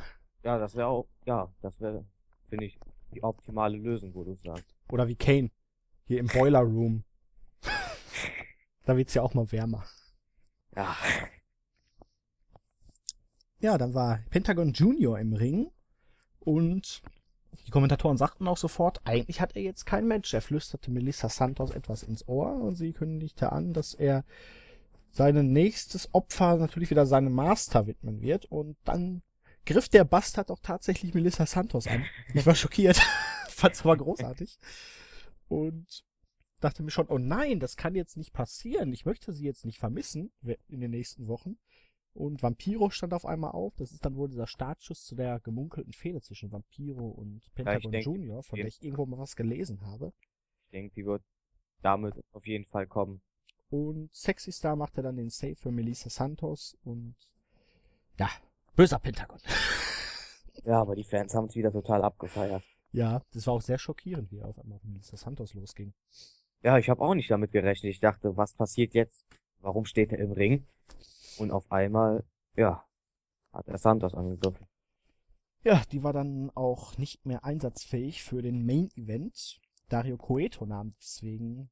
ja, 0.44 0.58
das 0.58 0.76
wäre 0.76 0.88
auch, 0.88 1.08
ja, 1.26 1.52
das 1.62 1.80
wäre, 1.80 2.06
finde 2.48 2.66
ich, 2.66 2.80
die 3.14 3.24
optimale 3.24 3.78
Lösung, 3.78 4.14
wo 4.14 4.24
du 4.24 4.36
sagst. 4.36 4.76
Oder 4.92 5.08
wie 5.08 5.16
Kane. 5.16 5.52
Hier 6.06 6.20
im 6.20 6.28
Boiler 6.28 6.62
Room. 6.62 7.04
da 8.84 8.98
wird's 8.98 9.14
ja 9.14 9.22
auch 9.22 9.34
mal 9.34 9.52
wärmer. 9.52 9.84
Ja. 10.76 10.96
Ja, 13.60 13.78
dann 13.78 13.94
war 13.94 14.20
Pentagon 14.30 14.74
Junior 14.74 15.20
im 15.20 15.34
Ring 15.34 15.70
und 16.40 17.02
die 17.66 17.72
Kommentatoren 17.72 18.18
sagten 18.18 18.48
auch 18.48 18.58
sofort, 18.58 19.02
eigentlich 19.06 19.42
hat 19.42 19.56
er 19.56 19.62
jetzt 19.62 19.86
kein 19.86 20.08
Match. 20.08 20.34
Er 20.34 20.42
flüsterte 20.42 20.92
Melissa 20.92 21.30
Santos 21.30 21.72
etwas 21.72 22.04
ins 22.04 22.28
Ohr 22.28 22.54
und 22.56 22.76
sie 22.76 22.94
kündigte 22.94 23.52
an, 23.52 23.74
dass 23.74 23.94
er 23.94 24.24
sein 25.12 25.52
nächstes 25.52 26.14
Opfer 26.14 26.58
natürlich 26.58 26.90
wieder 26.90 27.06
seinem 27.06 27.34
Master 27.34 27.88
widmen 27.88 28.22
wird. 28.22 28.46
Und 28.46 28.78
dann 28.84 29.22
griff 29.66 29.90
der 29.90 30.04
Bastard 30.04 30.52
auch 30.52 30.60
tatsächlich 30.62 31.14
Melissa 31.14 31.46
Santos 31.46 31.88
an. 31.88 32.06
Ich 32.34 32.46
war 32.46 32.56
schockiert, 32.56 32.98
fand's 33.50 33.82
aber 33.82 33.98
großartig. 33.98 34.60
Und 35.48 36.04
dachte 36.60 36.84
mir 36.84 36.92
schon, 36.92 37.08
oh 37.08 37.18
nein, 37.18 37.60
das 37.60 37.78
kann 37.78 37.96
jetzt 37.96 38.18
nicht 38.18 38.34
passieren. 38.34 38.92
Ich 38.94 39.06
möchte 39.06 39.34
sie 39.34 39.46
jetzt 39.46 39.66
nicht 39.66 39.80
vermissen 39.80 40.32
in 40.68 40.82
den 40.82 40.92
nächsten 40.92 41.28
Wochen. 41.28 41.58
Und 42.14 42.42
Vampiro 42.44 42.90
stand 42.90 43.14
auf 43.14 43.26
einmal 43.26 43.52
auf. 43.52 43.76
Das 43.78 43.92
ist 43.92 44.04
dann 44.06 44.16
wohl 44.16 44.30
dieser 44.30 44.48
Startschuss 44.48 45.06
zu 45.06 45.16
der 45.16 45.40
gemunkelten 45.40 45.94
Fehde 45.94 46.22
zwischen 46.22 46.52
Vampiro 46.52 47.08
und 47.08 47.42
Pentagon 47.54 47.92
denke, 47.92 48.06
Junior, 48.06 48.44
von 48.44 48.58
der 48.58 48.68
ich 48.68 48.82
irgendwo 48.82 49.06
mal 49.06 49.20
was 49.20 49.36
gelesen 49.36 49.82
habe. 49.82 50.12
Ich 50.66 50.72
denke, 50.72 50.94
die 50.96 51.06
wird 51.06 51.24
damit 51.82 52.16
auf 52.32 52.46
jeden 52.46 52.66
Fall 52.66 52.88
kommen. 52.88 53.22
Und 53.70 54.14
Sexy 54.14 54.52
Star 54.52 54.76
machte 54.76 55.02
dann 55.02 55.16
den 55.18 55.30
Save 55.30 55.56
für 55.56 55.72
Melissa 55.72 56.10
Santos 56.10 56.78
und 56.84 57.16
ja, 58.18 58.30
böser 58.76 59.00
Pentagon. 59.00 59.40
Ja, 60.66 60.82
aber 60.82 60.94
die 60.94 61.06
Fans 61.06 61.34
haben 61.34 61.46
es 61.46 61.56
wieder 61.56 61.72
total 61.72 62.04
abgefeiert. 62.04 62.62
ja, 62.92 63.22
das 63.32 63.48
war 63.48 63.54
auch 63.54 63.62
sehr 63.62 63.80
schockierend, 63.80 64.30
wie 64.30 64.40
er 64.40 64.50
auf 64.50 64.60
einmal 64.60 64.76
auf 64.76 64.84
Melissa 64.84 65.16
Santos 65.16 65.54
losging. 65.54 65.94
Ja, 66.62 66.78
ich 66.78 66.90
habe 66.90 67.02
auch 67.02 67.14
nicht 67.14 67.32
damit 67.32 67.54
gerechnet. 67.54 67.92
Ich 67.92 68.02
dachte, 68.02 68.36
was 68.36 68.54
passiert 68.56 68.94
jetzt? 68.94 69.26
Warum 69.62 69.86
steht 69.86 70.12
er 70.12 70.20
im 70.20 70.34
Ring? 70.34 70.68
Und 71.38 71.52
auf 71.52 71.72
einmal, 71.72 72.26
ja, 72.58 72.86
hat 73.54 73.70
er 73.70 73.78
Santos 73.78 74.14
angegriffen. 74.16 74.68
Ja, 75.64 75.82
die 75.94 76.04
war 76.04 76.12
dann 76.12 76.52
auch 76.56 76.98
nicht 76.98 77.26
mehr 77.26 77.46
einsatzfähig 77.46 78.22
für 78.22 78.42
den 78.42 78.66
Main 78.66 78.90
Event. 78.96 79.62
Dario 79.88 80.18
Coeto 80.18 80.66
nahm 80.66 80.94
deswegen 81.00 81.70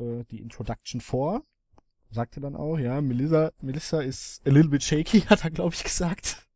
äh, 0.00 0.24
die 0.24 0.40
Introduction 0.40 1.00
vor. 1.00 1.44
Sagte 2.10 2.40
dann 2.40 2.56
auch, 2.56 2.76
ja, 2.78 3.00
Melissa, 3.00 3.52
Melissa 3.60 4.00
ist 4.00 4.44
a 4.46 4.50
little 4.50 4.70
bit 4.70 4.82
shaky, 4.82 5.20
hat 5.28 5.44
er, 5.44 5.50
glaube 5.50 5.74
ich, 5.74 5.84
gesagt. 5.84 6.46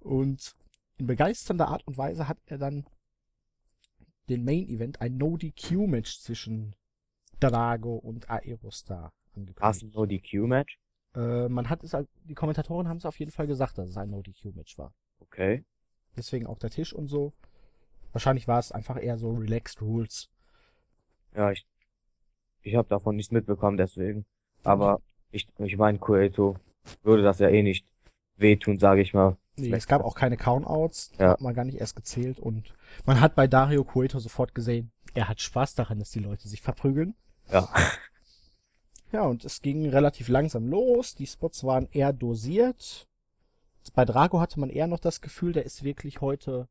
Und 0.00 0.54
in 0.98 1.06
begeisternder 1.06 1.68
Art 1.68 1.86
und 1.86 1.96
Weise 1.98 2.28
hat 2.28 2.38
er 2.46 2.58
dann 2.58 2.86
den 4.28 4.44
Main 4.44 4.68
Event, 4.68 5.00
ein 5.00 5.16
No-DQ-Match 5.16 6.20
zwischen 6.20 6.74
Drago 7.40 7.96
und 7.96 8.30
Aerostar 8.30 9.12
War 9.34 9.70
es 9.70 9.82
angekündigt. 9.82 9.82
ein 9.82 9.90
No-DQ-Match? 9.94 10.78
Äh, 11.16 11.48
man 11.48 11.68
hat 11.68 11.82
es, 11.84 11.92
halt- 11.94 12.08
die 12.24 12.34
Kommentatoren 12.34 12.88
haben 12.88 12.96
es 12.98 13.06
auf 13.06 13.18
jeden 13.18 13.32
Fall 13.32 13.46
gesagt, 13.46 13.76
dass 13.78 13.88
es 13.90 13.96
ein 13.96 14.10
No-DQ-Match 14.10 14.78
war. 14.78 14.94
Okay. 15.20 15.64
Deswegen 16.16 16.46
auch 16.46 16.58
der 16.58 16.70
Tisch 16.70 16.92
und 16.92 17.08
so. 17.08 17.32
Wahrscheinlich 18.12 18.46
war 18.46 18.60
es 18.60 18.70
einfach 18.72 19.00
eher 19.02 19.18
so 19.18 19.32
Relaxed 19.32 19.82
Rules. 19.82 20.30
Ja, 21.34 21.50
ich, 21.50 21.66
ich 22.64 22.74
habe 22.74 22.88
davon 22.88 23.16
nichts 23.16 23.30
mitbekommen, 23.32 23.76
deswegen. 23.76 24.24
Aber 24.64 25.00
ich, 25.30 25.46
ich 25.58 25.76
meine, 25.76 25.98
Cueto 25.98 26.56
würde 27.02 27.22
das 27.22 27.38
ja 27.38 27.48
eh 27.48 27.62
nicht 27.62 27.86
wehtun, 28.36 28.78
sage 28.78 29.02
ich 29.02 29.14
mal. 29.14 29.36
Nee, 29.56 29.70
es 29.72 29.86
gab 29.86 30.02
auch 30.02 30.16
keine 30.16 30.36
Countouts, 30.36 31.12
Ja. 31.18 31.30
hat 31.30 31.40
man 31.40 31.54
gar 31.54 31.64
nicht 31.64 31.78
erst 31.78 31.94
gezählt 31.94 32.40
und 32.40 32.74
man 33.06 33.20
hat 33.20 33.36
bei 33.36 33.46
Dario 33.46 33.84
Cueto 33.84 34.18
sofort 34.18 34.54
gesehen, 34.54 34.90
er 35.14 35.28
hat 35.28 35.40
Spaß 35.40 35.74
daran, 35.76 36.00
dass 36.00 36.10
die 36.10 36.18
Leute 36.18 36.48
sich 36.48 36.60
verprügeln. 36.60 37.14
Ja. 37.52 37.68
Ja, 39.12 39.22
und 39.22 39.44
es 39.44 39.62
ging 39.62 39.88
relativ 39.90 40.26
langsam 40.28 40.66
los, 40.66 41.14
die 41.14 41.28
Spots 41.28 41.62
waren 41.62 41.86
eher 41.92 42.12
dosiert. 42.12 43.06
Bei 43.94 44.04
Drago 44.04 44.40
hatte 44.40 44.58
man 44.58 44.70
eher 44.70 44.88
noch 44.88 44.98
das 44.98 45.20
Gefühl, 45.20 45.52
der 45.52 45.64
ist 45.64 45.84
wirklich 45.84 46.20
heute 46.20 46.66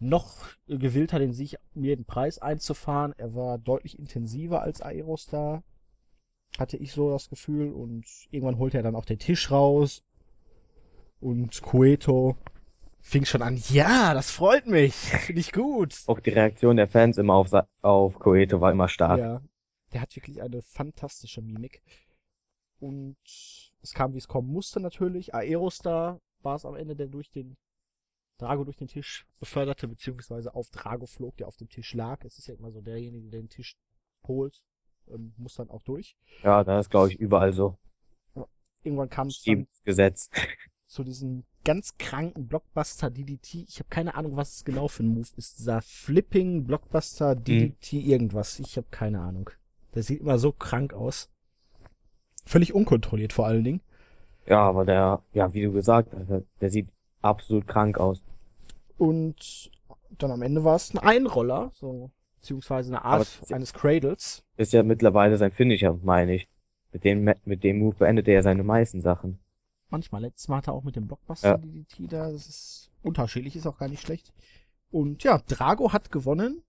noch 0.00 0.48
gewillter, 0.66 1.18
den 1.18 1.32
Sieg 1.32 1.56
um 1.74 1.84
jeden 1.84 2.04
Preis 2.04 2.38
einzufahren. 2.38 3.14
Er 3.18 3.34
war 3.34 3.58
deutlich 3.58 3.98
intensiver 3.98 4.62
als 4.62 4.80
Aerostar, 4.80 5.62
hatte 6.58 6.76
ich 6.76 6.92
so 6.92 7.10
das 7.10 7.28
Gefühl. 7.28 7.72
Und 7.72 8.04
irgendwann 8.30 8.58
holte 8.58 8.78
er 8.78 8.82
dann 8.82 8.96
auch 8.96 9.04
den 9.04 9.18
Tisch 9.18 9.50
raus. 9.50 10.02
Und 11.20 11.60
Cueto 11.62 12.36
fing 13.02 13.24
schon 13.26 13.42
an, 13.42 13.60
ja, 13.68 14.14
das 14.14 14.30
freut 14.30 14.66
mich, 14.66 14.94
finde 14.94 15.40
ich 15.40 15.52
gut. 15.52 15.94
Auch 16.06 16.20
die 16.20 16.30
Reaktion 16.30 16.76
der 16.76 16.88
Fans 16.88 17.18
immer 17.18 17.34
auf, 17.34 17.48
Sa- 17.48 17.68
auf 17.82 18.18
Cueto 18.18 18.60
war 18.60 18.72
immer 18.72 18.88
stark. 18.88 19.18
Ja, 19.18 19.42
der 19.92 20.00
hat 20.00 20.16
wirklich 20.16 20.40
eine 20.40 20.62
fantastische 20.62 21.42
Mimik. 21.42 21.82
Und 22.78 23.16
es 23.82 23.92
kam, 23.92 24.14
wie 24.14 24.18
es 24.18 24.28
kommen 24.28 24.48
musste 24.48 24.80
natürlich. 24.80 25.34
Aerostar 25.34 26.20
war 26.40 26.56
es 26.56 26.64
am 26.64 26.74
Ende, 26.74 26.96
der 26.96 27.08
durch 27.08 27.30
den 27.30 27.58
Drago 28.40 28.64
durch 28.64 28.76
den 28.76 28.88
Tisch 28.88 29.26
beförderte, 29.38 29.88
beziehungsweise 29.88 30.54
auf 30.54 30.70
Drago 30.70 31.06
flog, 31.06 31.36
der 31.36 31.48
auf 31.48 31.56
dem 31.56 31.68
Tisch 31.68 31.94
lag. 31.94 32.24
Es 32.24 32.38
ist 32.38 32.46
ja 32.46 32.54
immer 32.54 32.70
so, 32.70 32.80
derjenige, 32.80 33.28
der 33.28 33.40
den 33.40 33.48
Tisch 33.48 33.76
holt, 34.26 34.62
ähm, 35.08 35.34
muss 35.36 35.54
dann 35.54 35.70
auch 35.70 35.82
durch. 35.82 36.16
Ja, 36.42 36.64
das 36.64 36.86
ist, 36.86 36.90
glaube 36.90 37.10
ich, 37.10 37.18
überall 37.18 37.52
so. 37.52 37.78
Irgendwann 38.82 39.10
kam 39.10 39.28
es 39.28 39.44
Gesetz. 39.84 40.30
zu 40.86 41.04
diesem 41.04 41.44
ganz 41.64 41.96
kranken 41.98 42.48
Blockbuster 42.48 43.10
DDT. 43.10 43.66
Ich 43.68 43.78
habe 43.78 43.88
keine 43.88 44.16
Ahnung, 44.16 44.36
was 44.36 44.56
es 44.56 44.64
genau 44.64 44.88
für 44.88 45.04
ein 45.04 45.14
Move 45.14 45.28
ist. 45.36 45.58
Dieser 45.58 45.82
Flipping 45.82 46.64
Blockbuster 46.64 47.36
DDT 47.36 47.92
irgendwas. 47.92 48.58
Ich 48.58 48.76
habe 48.76 48.88
keine 48.90 49.20
Ahnung. 49.20 49.50
Der 49.94 50.02
sieht 50.02 50.20
immer 50.20 50.38
so 50.38 50.50
krank 50.52 50.92
aus. 50.92 51.30
Völlig 52.44 52.74
unkontrolliert 52.74 53.32
vor 53.32 53.46
allen 53.46 53.62
Dingen. 53.62 53.82
Ja, 54.46 54.62
aber 54.62 54.84
der, 54.84 55.22
ja, 55.32 55.52
wie 55.54 55.62
du 55.62 55.72
gesagt 55.72 56.12
hast, 56.12 56.44
der 56.60 56.70
sieht 56.70 56.88
absolut 57.22 57.66
krank 57.66 57.98
aus. 57.98 58.22
Und 58.98 59.70
dann 60.18 60.30
am 60.30 60.42
Ende 60.42 60.64
war 60.64 60.76
es 60.76 60.92
ein 60.92 60.98
Einroller, 60.98 61.70
so 61.74 62.10
beziehungsweise 62.36 62.90
eine 62.90 63.04
Art 63.04 63.28
eines 63.50 63.72
Cradles. 63.72 64.42
Ist 64.56 64.72
ja 64.72 64.82
mittlerweile 64.82 65.36
sein 65.36 65.52
Finisher, 65.52 65.98
meine 66.02 66.34
ich. 66.34 66.48
Mit 66.92 67.04
dem, 67.04 67.32
mit 67.44 67.62
dem 67.64 67.78
Move 67.78 67.94
beendet 67.96 68.26
er 68.28 68.34
ja 68.34 68.42
seine 68.42 68.64
meisten 68.64 69.00
Sachen. 69.00 69.38
Manchmal. 69.90 70.22
Letztes 70.22 70.48
Mal 70.48 70.58
hat 70.58 70.68
er 70.68 70.74
auch 70.74 70.82
mit 70.84 70.96
dem 70.96 71.06
Blockbuster 71.06 71.48
Ja. 71.50 71.56
DDT 71.58 72.12
da. 72.12 72.30
Das 72.32 72.46
ist 72.48 72.90
unterschiedlich, 73.02 73.56
ist 73.56 73.66
auch 73.66 73.78
gar 73.78 73.88
nicht 73.88 74.02
schlecht. 74.02 74.32
Und 74.90 75.22
ja, 75.22 75.38
Drago 75.46 75.92
hat 75.92 76.10
gewonnen. 76.10 76.62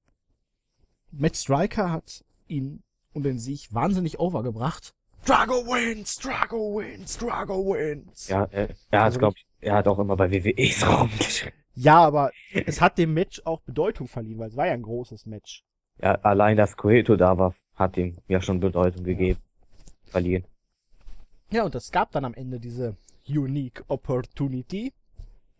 Matt 1.12 1.36
Striker 1.36 1.92
hat 1.92 2.24
ihn 2.48 2.84
um 3.14 3.24
den 3.24 3.40
Sieg 3.40 3.74
wahnsinnig 3.74 4.20
overgebracht. 4.20 4.94
Drago 5.26 5.66
wins, 5.68 6.18
Drago 6.18 6.80
wins, 6.80 7.18
Drago 7.18 7.74
wins. 7.74 8.28
Ja, 8.28 8.46
er, 8.52 8.70
er 8.90 9.00
hat, 9.00 9.06
Also 9.06 9.20
glaube 9.20 9.36
ich, 9.38 9.46
er 9.62 9.76
hat 9.76 9.88
auch 9.88 10.00
immer 10.00 10.16
bei 10.16 10.32
WWEs 10.32 10.86
rumgeschrieben. 10.88 11.58
Ja, 11.74 12.00
aber 12.00 12.32
es 12.54 12.82
hat 12.82 12.98
dem 12.98 13.14
Match 13.14 13.42
auch 13.46 13.62
Bedeutung 13.62 14.08
verliehen, 14.08 14.40
weil 14.40 14.50
es 14.50 14.58
war 14.58 14.68
ja 14.68 14.74
ein 14.74 14.82
großes 14.82 15.26
Match. 15.26 15.64
Ja, 16.02 16.16
allein, 16.16 16.58
dass 16.58 16.76
Cueto 16.76 17.16
da 17.16 17.38
war, 17.38 17.56
hat 17.76 17.96
ihm 17.98 18.18
ja 18.28 18.42
schon 18.42 18.60
Bedeutung 18.60 19.04
gegeben. 19.04 19.40
Verliehen. 20.06 20.44
Ja, 21.52 21.64
und 21.64 21.76
es 21.76 21.92
gab 21.92 22.12
dann 22.12 22.26
am 22.26 22.34
Ende 22.34 22.60
diese 22.60 22.98
Unique 23.28 23.84
Opportunity, 23.88 24.94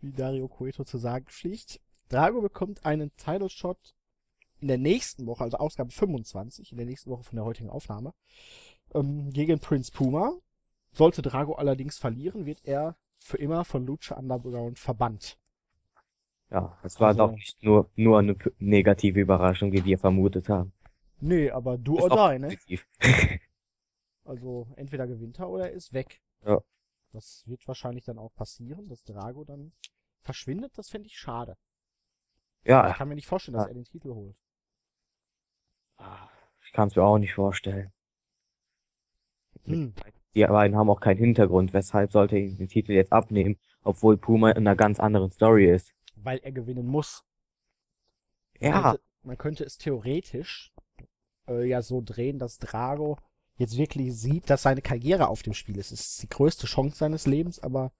wie 0.00 0.12
Dario 0.12 0.48
Cueto 0.48 0.84
zu 0.84 0.98
sagen 0.98 1.26
pflicht. 1.26 1.80
Drago 2.08 2.42
bekommt 2.42 2.84
einen 2.84 3.14
Title 3.16 3.48
Shot 3.48 3.94
in 4.60 4.68
der 4.68 4.78
nächsten 4.78 5.26
Woche, 5.26 5.44
also 5.44 5.56
Ausgabe 5.56 5.90
25, 5.90 6.72
in 6.72 6.76
der 6.76 6.86
nächsten 6.86 7.10
Woche 7.10 7.24
von 7.24 7.36
der 7.36 7.44
heutigen 7.44 7.70
Aufnahme, 7.70 8.12
ähm, 8.94 9.30
gegen 9.32 9.58
Prince 9.60 9.90
Puma. 9.90 10.34
Sollte 10.92 11.22
Drago 11.22 11.54
allerdings 11.54 11.98
verlieren, 11.98 12.44
wird 12.44 12.64
er 12.64 12.96
für 13.22 13.38
immer 13.38 13.64
von 13.64 13.86
Lucha 13.86 14.16
Underground 14.16 14.78
verbannt. 14.78 15.38
Ja, 16.50 16.78
es 16.82 17.00
war 17.00 17.08
Also- 17.08 17.26
doch 17.26 17.32
nicht 17.32 17.62
nur, 17.62 17.90
nur 17.96 18.18
eine 18.18 18.36
negative 18.58 19.20
Überraschung, 19.20 19.72
wie 19.72 19.84
wir 19.84 19.98
vermutet 19.98 20.48
haben. 20.48 20.72
Nee, 21.20 21.50
aber 21.50 21.78
do 21.78 21.96
Ist 21.96 22.10
or 22.10 22.32
die, 22.32 22.38
ne? 22.38 22.58
Also 24.24 24.68
entweder 24.76 25.06
gewinnt 25.06 25.38
er 25.40 25.48
oder 25.48 25.70
er 25.70 25.72
ist 25.72 25.92
weg. 25.92 26.20
Ja. 26.44 26.60
Das 27.12 27.42
wird 27.46 27.66
wahrscheinlich 27.66 28.04
dann 28.04 28.18
auch 28.18 28.32
passieren, 28.34 28.88
dass 28.88 29.02
Drago 29.04 29.44
dann 29.44 29.72
verschwindet. 30.20 30.76
Das 30.78 30.90
fände 30.90 31.06
ich 31.08 31.16
schade. 31.18 31.56
Ich 32.62 32.68
Ja, 32.68 32.92
kann 32.94 33.08
mir 33.08 33.14
nicht 33.16 33.26
vorstellen, 33.26 33.54
dass 33.56 33.64
Ja. 33.64 33.68
er 33.70 33.74
den 33.74 33.84
Titel 33.84 34.10
holt. 34.10 34.36
ich 36.64 36.72
kann 36.72 36.88
es 36.88 36.96
mir 36.96 37.02
auch 37.02 37.18
nicht 37.18 37.34
vorstellen. 37.34 37.92
Hm. 39.64 39.94
Die 40.34 40.44
beiden 40.44 40.76
haben 40.76 40.88
auch 40.88 41.00
keinen 41.00 41.18
Hintergrund, 41.18 41.72
weshalb 41.72 42.12
sollte 42.12 42.36
er 42.36 42.48
den 42.50 42.68
Titel 42.68 42.92
jetzt 42.92 43.12
abnehmen, 43.12 43.58
obwohl 43.82 44.16
Puma 44.16 44.50
in 44.50 44.58
einer 44.58 44.76
ganz 44.76 44.98
anderen 44.98 45.30
Story 45.30 45.70
ist. 45.70 45.92
Weil 46.16 46.38
er 46.38 46.52
gewinnen 46.52 46.86
muss. 46.86 47.24
Man 48.60 48.70
Ja, 48.70 48.82
könnte, 48.82 49.02
man 49.22 49.38
könnte 49.38 49.64
es 49.64 49.76
theoretisch 49.76 50.72
äh, 51.48 51.68
ja 51.68 51.82
so 51.82 52.00
drehen, 52.04 52.38
dass 52.38 52.58
Drago 52.58 53.18
jetzt 53.56 53.76
wirklich 53.76 54.16
sieht, 54.16 54.48
dass 54.48 54.62
seine 54.62 54.82
Karriere 54.82 55.28
auf 55.28 55.42
dem 55.42 55.54
Spiel 55.54 55.76
ist. 55.76 55.92
Es 55.92 56.00
ist 56.00 56.22
die 56.22 56.28
größte 56.28 56.66
Chance 56.66 56.96
seines 56.96 57.26
Lebens, 57.26 57.62
aber 57.62 57.92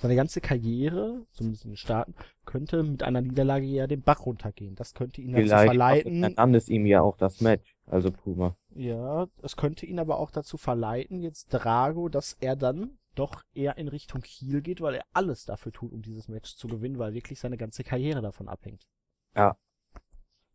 seine 0.00 0.16
ganze 0.16 0.40
Karriere, 0.40 1.26
zumindest 1.32 1.64
in 1.64 1.72
den 1.72 1.76
Staaten, 1.76 2.14
könnte 2.44 2.82
mit 2.82 3.02
einer 3.02 3.20
Niederlage 3.20 3.66
ja 3.66 3.86
den 3.86 4.02
Bach 4.02 4.26
runtergehen. 4.26 4.74
Das 4.74 4.94
könnte 4.94 5.20
ihn 5.20 5.32
dazu 5.32 5.42
vielleicht 5.42 5.64
verleiten, 5.64 6.20
kostet 6.20 6.38
Hernandez 6.38 6.68
ihm 6.68 6.86
ja 6.86 7.02
auch 7.02 7.16
das 7.16 7.40
Match, 7.40 7.76
also 7.86 8.10
Puma. 8.10 8.56
Ja, 8.74 9.26
es 9.42 9.56
könnte 9.56 9.86
ihn 9.86 9.98
aber 9.98 10.18
auch 10.18 10.30
dazu 10.30 10.56
verleiten, 10.56 11.20
jetzt 11.20 11.48
Drago, 11.48 12.08
dass 12.08 12.36
er 12.40 12.56
dann 12.56 12.98
doch 13.14 13.42
eher 13.52 13.76
in 13.76 13.88
Richtung 13.88 14.22
Heel 14.24 14.62
geht, 14.62 14.80
weil 14.80 14.94
er 14.94 15.04
alles 15.12 15.44
dafür 15.44 15.72
tut, 15.72 15.92
um 15.92 16.00
dieses 16.02 16.28
Match 16.28 16.56
zu 16.56 16.66
gewinnen, 16.68 16.98
weil 16.98 17.12
wirklich 17.12 17.38
seine 17.38 17.58
ganze 17.58 17.84
Karriere 17.84 18.22
davon 18.22 18.48
abhängt. 18.48 18.86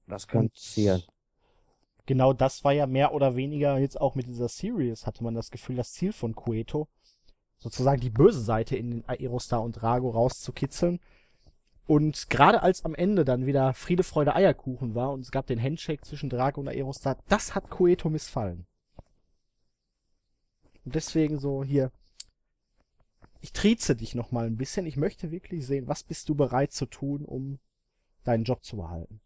Das 0.07 0.27
könnte 0.27 0.53
passieren. 0.53 1.03
Genau 2.07 2.33
das 2.33 2.63
war 2.63 2.71
ja 2.71 2.87
mehr 2.87 3.13
oder 3.13 3.35
weniger 3.35 3.77
jetzt 3.77 3.99
auch 3.99 4.15
mit 4.15 4.27
dieser 4.27 4.47
Series, 4.47 5.05
hatte 5.05 5.23
man 5.23 5.35
das 5.35 5.51
Gefühl, 5.51 5.75
das 5.75 5.91
Ziel 5.91 6.13
von 6.13 6.33
Cueto, 6.33 6.87
sozusagen 7.57 7.99
die 7.99 8.09
böse 8.09 8.41
Seite 8.41 8.77
in 8.77 8.89
den 8.89 9.09
Aerostar 9.09 9.61
und 9.61 9.73
Drago 9.73 10.09
rauszukitzeln. 10.09 10.99
Und 11.87 12.29
gerade 12.29 12.61
als 12.61 12.83
am 12.83 12.93
Ende 12.93 13.23
dann 13.23 13.45
wieder 13.45 13.73
Friede, 13.73 14.03
Freude, 14.03 14.35
Eierkuchen 14.35 14.93
war 14.93 15.11
und 15.13 15.21
es 15.21 15.31
gab 15.31 15.47
den 15.47 15.61
Handshake 15.61 16.03
zwischen 16.03 16.29
Drago 16.29 16.59
und 16.59 16.67
Aerostar, 16.67 17.17
das 17.29 17.55
hat 17.55 17.69
Cueto 17.69 18.09
missfallen. 18.09 18.65
Und 20.83 20.95
deswegen 20.95 21.39
so 21.39 21.63
hier, 21.63 21.91
ich 23.39 23.53
trieze 23.53 23.95
dich 23.95 24.15
noch 24.15 24.31
mal 24.31 24.45
ein 24.45 24.57
bisschen. 24.57 24.85
Ich 24.85 24.97
möchte 24.97 25.31
wirklich 25.31 25.65
sehen, 25.65 25.87
was 25.87 26.03
bist 26.03 26.27
du 26.27 26.35
bereit 26.35 26.73
zu 26.73 26.85
tun, 26.85 27.23
um 27.23 27.59
deinen 28.25 28.43
Job 28.43 28.65
zu 28.65 28.77
behalten. 28.77 29.21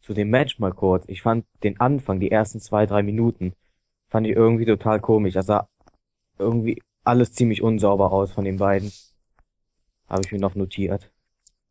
Zu 0.00 0.14
dem 0.14 0.30
Match 0.30 0.60
mal 0.60 0.72
kurz. 0.72 1.04
Ich 1.08 1.22
fand 1.22 1.44
den 1.64 1.80
Anfang, 1.80 2.20
die 2.20 2.30
ersten 2.30 2.60
zwei, 2.60 2.86
drei 2.86 3.02
Minuten, 3.02 3.54
fand 4.08 4.26
ich 4.28 4.36
irgendwie 4.36 4.66
total 4.66 5.00
komisch. 5.00 5.34
Das 5.34 5.46
sah 5.46 5.68
irgendwie 6.38 6.80
alles 7.02 7.32
ziemlich 7.32 7.62
unsauber 7.62 8.12
aus 8.12 8.30
von 8.32 8.44
den 8.44 8.58
beiden. 8.58 8.92
Habe 10.08 10.22
ich 10.24 10.30
mir 10.30 10.38
noch 10.38 10.54
notiert. 10.54 11.10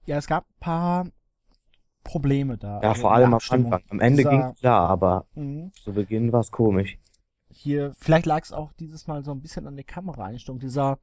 Ja, 0.09 0.17
es 0.17 0.25
gab 0.25 0.45
ein 0.49 0.59
paar 0.59 1.07
Probleme 2.03 2.57
da. 2.57 2.81
Ja, 2.81 2.89
also 2.89 3.01
vor 3.01 3.13
allem 3.13 3.33
am. 3.35 3.39
Anfang. 3.49 3.83
Am 3.89 3.99
Ende 3.99 4.17
Dieser- 4.23 4.29
ging's 4.31 4.59
klar, 4.59 4.89
aber 4.89 5.27
Mhm. 5.35 5.71
zu 5.73 5.93
Beginn 5.93 6.31
war's 6.33 6.49
komisch. 6.51 6.97
Hier, 7.51 7.93
vielleicht 7.99 8.25
lag 8.25 8.43
es 8.43 8.51
auch 8.51 8.73
dieses 8.73 9.05
Mal 9.05 9.23
so 9.23 9.31
ein 9.31 9.41
bisschen 9.41 9.67
an 9.67 9.75
der 9.75 9.85
Kameraeinstellung. 9.85 10.59
Dieser 10.59 10.97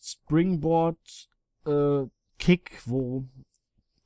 Springboard 0.00 1.28
äh, 1.66 2.04
Kick, 2.38 2.82
wo 2.84 3.24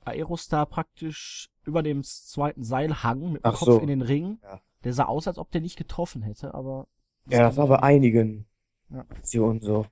Aerostar 0.04 0.64
praktisch 0.66 1.50
über 1.64 1.82
dem 1.82 2.02
zweiten 2.02 2.62
Seil 2.62 3.02
hang 3.02 3.32
mit 3.32 3.42
dem 3.44 3.50
Ach 3.50 3.58
Kopf 3.58 3.66
so. 3.66 3.78
in 3.80 3.88
den 3.88 4.00
Ring. 4.02 4.38
Ja. 4.42 4.60
Der 4.84 4.94
sah 4.94 5.04
aus, 5.04 5.26
als 5.28 5.36
ob 5.38 5.50
der 5.50 5.60
nicht 5.60 5.76
getroffen 5.76 6.22
hätte, 6.22 6.54
aber 6.54 6.86
Ja, 7.26 7.40
das 7.40 7.56
war 7.58 7.66
bei 7.66 7.82
einigen 7.82 8.46
Ja. 8.90 9.00
Aktionen 9.00 9.60
so. 9.60 9.84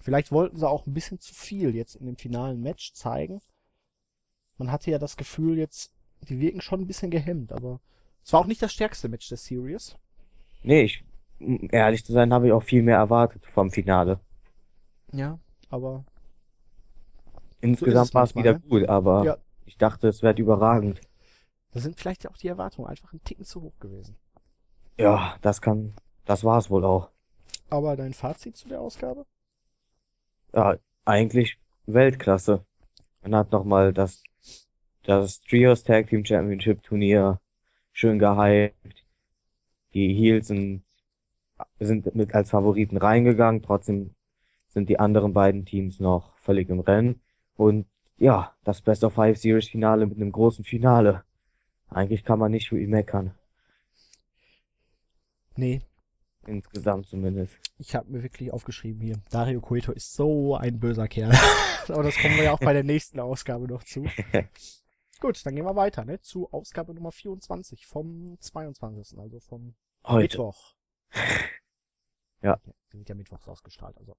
Vielleicht 0.00 0.32
wollten 0.32 0.56
sie 0.56 0.68
auch 0.68 0.86
ein 0.86 0.94
bisschen 0.94 1.20
zu 1.20 1.34
viel 1.34 1.74
jetzt 1.76 1.94
in 1.94 2.06
dem 2.06 2.16
finalen 2.16 2.60
Match 2.62 2.94
zeigen. 2.94 3.40
Man 4.60 4.70
hatte 4.70 4.90
ja 4.90 4.98
das 4.98 5.16
Gefühl 5.16 5.56
jetzt, 5.58 5.92
die 6.28 6.38
wirken 6.38 6.60
schon 6.60 6.82
ein 6.82 6.86
bisschen 6.86 7.10
gehemmt, 7.10 7.50
aber 7.52 7.80
es 8.22 8.32
war 8.32 8.40
auch 8.40 8.46
nicht 8.46 8.60
das 8.62 8.72
stärkste 8.74 9.08
Match 9.08 9.28
der 9.30 9.38
Series. 9.38 9.96
Nee, 10.62 10.82
ich, 10.84 11.04
um 11.38 11.68
ehrlich 11.70 12.04
zu 12.04 12.12
sein, 12.12 12.32
habe 12.32 12.46
ich 12.46 12.52
auch 12.52 12.62
viel 12.62 12.82
mehr 12.82 12.96
erwartet 12.96 13.44
vom 13.46 13.70
Finale. 13.70 14.20
Ja, 15.12 15.38
aber 15.70 16.04
Insgesamt 17.60 18.08
es 18.08 18.14
war 18.14 18.24
es 18.24 18.34
wieder 18.34 18.58
gut, 18.58 18.88
aber 18.88 19.24
Ja. 19.24 19.36
ich 19.66 19.76
dachte, 19.78 20.08
es 20.08 20.22
wird 20.22 20.38
überragend. 20.38 21.00
da 21.72 21.80
sind 21.80 21.98
vielleicht 21.98 22.24
ja 22.24 22.30
auch 22.30 22.36
die 22.36 22.48
Erwartungen 22.48 22.88
einfach 22.88 23.12
ein 23.12 23.22
Ticken 23.24 23.44
zu 23.44 23.62
hoch 23.62 23.78
gewesen. 23.80 24.16
Ja, 24.98 25.36
das 25.42 25.60
kann, 25.60 25.94
das 26.26 26.44
war's 26.44 26.70
wohl 26.70 26.84
auch. 26.84 27.10
Aber 27.70 27.96
dein 27.96 28.12
Fazit 28.12 28.56
zu 28.56 28.68
der 28.68 28.80
Ausgabe? 28.80 29.24
Ja, 30.54 30.76
eigentlich 31.04 31.58
Weltklasse. 31.86 32.64
Man 33.22 33.34
hat 33.36 33.52
nochmal 33.52 33.92
das, 33.92 34.22
das 35.04 35.40
Trios 35.40 35.84
Tag 35.84 36.08
Team 36.08 36.24
Championship 36.24 36.82
Turnier 36.82 37.40
schön 37.92 38.18
gehypt. 38.18 39.04
Die 39.94 40.14
Heels 40.14 40.48
sind, 40.48 40.84
sind 41.78 42.14
mit 42.14 42.34
als 42.34 42.50
Favoriten 42.50 42.96
reingegangen, 42.96 43.62
trotzdem 43.62 44.14
sind 44.68 44.88
die 44.88 45.00
anderen 45.00 45.32
beiden 45.32 45.64
Teams 45.64 45.98
noch 45.98 46.36
völlig 46.38 46.68
im 46.68 46.80
Rennen. 46.80 47.20
Und 47.56 47.86
ja, 48.18 48.54
das 48.64 48.82
Best 48.82 49.02
of 49.02 49.14
Five 49.14 49.38
Series 49.38 49.68
Finale 49.68 50.06
mit 50.06 50.16
einem 50.16 50.30
großen 50.30 50.64
Finale. 50.64 51.24
Eigentlich 51.88 52.24
kann 52.24 52.38
man 52.38 52.52
nicht 52.52 52.68
für 52.68 52.78
ihn 52.78 52.90
meckern. 52.90 53.34
Nee, 55.56 55.80
Insgesamt 56.46 57.06
zumindest. 57.06 57.58
ich 57.78 57.94
habe 57.94 58.10
mir 58.10 58.22
wirklich 58.22 58.52
aufgeschrieben 58.52 59.02
hier. 59.02 59.16
Dario 59.30 59.60
Cueto 59.60 59.92
ist 59.92 60.14
so 60.14 60.56
ein 60.56 60.80
böser 60.80 61.06
Kerl. 61.06 61.32
aber 61.88 62.02
das 62.02 62.16
kommen 62.16 62.36
wir 62.36 62.44
ja 62.44 62.52
auch 62.52 62.60
bei 62.60 62.72
der 62.72 62.84
nächsten 62.84 63.20
Ausgabe 63.20 63.66
noch 63.66 63.84
zu. 63.84 64.06
Gut, 65.20 65.44
dann 65.44 65.54
gehen 65.54 65.66
wir 65.66 65.76
weiter, 65.76 66.04
ne? 66.04 66.20
Zu 66.20 66.50
Ausgabe 66.50 66.94
Nummer 66.94 67.12
24 67.12 67.86
vom 67.86 68.36
22. 68.40 69.18
Also 69.18 69.38
vom 69.40 69.74
Heute. 70.04 70.22
Mittwoch. 70.22 70.74
Ja. 72.42 72.58
Die 72.90 72.98
wird 72.98 73.10
ja 73.10 73.14
mittwochs 73.14 73.46
ausgestrahlt, 73.46 73.98
also. 73.98 74.16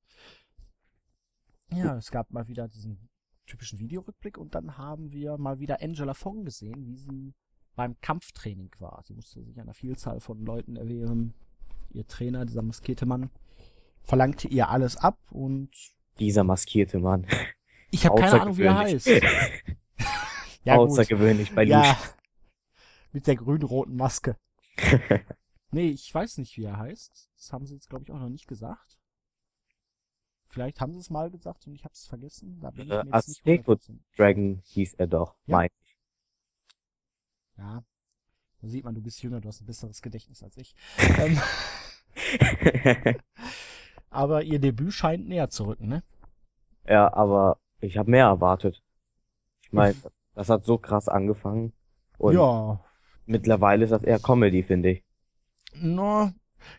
Ja, 1.74 1.98
es 1.98 2.12
gab 2.12 2.30
mal 2.30 2.48
wieder 2.48 2.68
diesen 2.68 3.10
typischen 3.48 3.80
Videorückblick 3.80 4.38
und 4.38 4.54
dann 4.54 4.78
haben 4.78 5.12
wir 5.12 5.40
mal 5.40 5.58
wieder 5.58 5.82
Angela 5.82 6.14
Fong 6.14 6.46
gesehen, 6.46 6.86
wie 6.86 6.98
sie 6.98 7.34
beim 7.76 8.00
Kampftraining 8.02 8.70
war. 8.78 9.02
Sie 9.04 9.16
musste 9.16 9.42
sich 9.44 9.60
einer 9.60 9.74
Vielzahl 9.74 10.20
von 10.20 10.46
Leuten 10.46 10.76
erwehren. 10.76 11.34
Ihr 11.90 12.06
Trainer, 12.06 12.46
dieser 12.46 12.62
maskierte 12.62 13.08
Mann, 13.08 13.32
verlangte 14.04 14.48
ihr 14.48 14.70
alles 14.70 14.98
ab 14.98 15.18
und 15.32 15.72
Dieser 16.20 16.44
maskierte 16.44 17.00
Mann. 17.00 17.26
ich 17.90 18.06
habe 18.06 18.22
keine 18.22 18.40
Ahnung, 18.40 18.58
wie 18.58 18.64
er 18.64 18.78
heißt. 18.78 19.10
Ja, 20.64 20.78
gut. 20.78 20.90
Außergewöhnlich 20.90 21.54
bei 21.54 21.64
Ja, 21.64 21.80
Lucia. 21.80 21.98
mit 23.14 23.28
der 23.28 23.36
grün-roten 23.36 23.96
Maske. 23.96 24.38
Nee, 25.74 25.88
ich 25.88 26.14
weiß 26.14 26.38
nicht, 26.40 26.58
wie 26.58 26.66
er 26.66 26.78
heißt. 26.78 27.30
Das 27.38 27.54
haben 27.54 27.66
sie 27.66 27.76
jetzt, 27.76 27.90
glaube 27.90 28.04
ich, 28.04 28.12
auch 28.12 28.20
noch 28.20 28.28
nicht 28.28 28.46
gesagt. 28.46 29.00
Vielleicht 30.48 30.82
haben 30.82 30.92
sie 30.92 31.00
es 31.00 31.10
mal 31.10 31.32
gesagt 31.32 31.66
und 31.66 31.74
ich 31.74 31.86
habe 31.86 31.94
es 31.94 32.06
vergessen. 32.06 32.60
Da 32.60 32.72
bin 32.72 32.82
ich 32.84 32.90
mir 32.90 32.96
jetzt 32.96 33.06
nicht 33.06 33.14
Azteco 33.48 33.72
100%. 33.72 34.00
Dragon 34.18 34.62
hieß 34.66 34.96
er 34.96 35.08
doch, 35.08 35.36
Ja. 35.46 35.58
mein 35.58 35.70
Ja. 37.58 37.84
Da 38.62 38.68
sieht 38.68 38.84
man, 38.84 38.94
du 38.96 39.02
bist 39.02 39.24
jünger, 39.24 39.40
du 39.40 39.48
hast 39.48 39.62
ein 39.62 39.66
besseres 39.66 40.02
Gedächtnis 40.02 40.44
als 40.44 40.58
ich. 40.58 40.76
ähm, 41.20 41.40
ich. 42.16 43.16
aber 44.10 44.44
ihr 44.44 44.60
Debüt 44.60 44.92
scheint 44.92 45.26
näher 45.26 45.50
zu 45.50 45.68
rücken, 45.68 45.88
ne? 45.88 46.04
Ja, 46.86 47.14
aber 47.14 47.62
ich 47.80 47.98
habe 47.98 48.12
mehr 48.12 48.26
erwartet. 48.26 48.84
Ich 49.62 49.72
meine, 49.72 49.96
das 50.34 50.50
hat 50.50 50.66
so 50.66 50.78
krass 50.78 51.08
angefangen 51.08 51.74
und 52.18 52.36
ja. 52.36 52.84
mittlerweile 53.26 53.84
ist 53.84 53.92
das 53.92 54.04
eher 54.04 54.20
Comedy, 54.20 54.64
finde 54.64 54.92
ich. 54.92 55.04
No. 55.74 56.32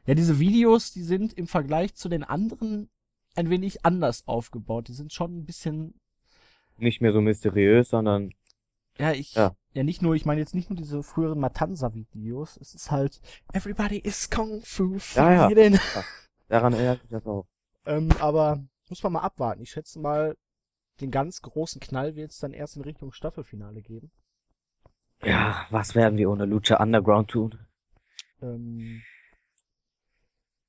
Ja, 0.07 0.15
diese 0.15 0.39
Videos, 0.39 0.93
die 0.93 1.03
sind 1.03 1.33
im 1.33 1.47
Vergleich 1.47 1.95
zu 1.95 2.09
den 2.09 2.25
anderen 2.25 2.89
ein 3.35 3.51
wenig 3.51 3.85
anders 3.85 4.29
aufgebaut. 4.29 4.89
Die 4.89 4.93
sind 4.93 5.13
schon 5.13 5.39
ein 5.39 5.45
bisschen 5.45 5.95
Nicht 6.77 7.01
mehr 7.01 7.13
so 7.13 7.21
mysteriös, 7.21 7.89
sondern 7.89 8.33
Ja, 8.99 9.13
ich, 9.13 9.35
ja. 9.35 9.57
Ja. 9.73 9.83
nicht 9.83 10.03
nur, 10.03 10.15
ich 10.15 10.27
meine 10.27 10.41
jetzt 10.41 10.55
nicht 10.55 10.71
nur 10.71 10.77
diese 10.77 11.03
früheren 11.03 11.41
Matanza-Videos, 11.41 12.59
es 12.59 12.75
ist 12.75 12.91
halt, 12.91 13.21
everybody 13.53 13.99
is 13.99 14.31
Kung 14.31 14.61
Fu 14.63 14.99
Ja, 15.15 15.51
ja. 15.51 15.71
daran 16.49 16.75
erinnert 16.75 17.03
mich 17.03 17.11
das 17.11 17.27
auch. 17.27 17.47
Ähm, 17.85 18.11
aber 18.21 18.63
muss 18.89 19.03
man 19.03 19.15
mal 19.15 19.23
abwarten. 19.23 19.61
Ich 19.61 19.71
schätze 19.71 19.99
mal, 19.99 20.37
den 21.03 21.11
ganz 21.11 21.43
großen 21.43 21.81
Knall 21.81 22.17
wird 22.17 22.31
es 22.31 22.39
dann 22.39 22.53
erst 22.53 22.77
in 22.77 22.83
Richtung 22.83 23.13
Staffelfinale 23.13 23.83
geben. 23.83 24.11
Ja, 25.23 25.67
was 25.71 25.95
werden 25.95 26.19
wir 26.19 26.31
ohne 26.31 26.47
Lucha 26.47 26.83
Underground 26.83 27.31
tun? 27.31 27.59
Ähm, 28.41 29.03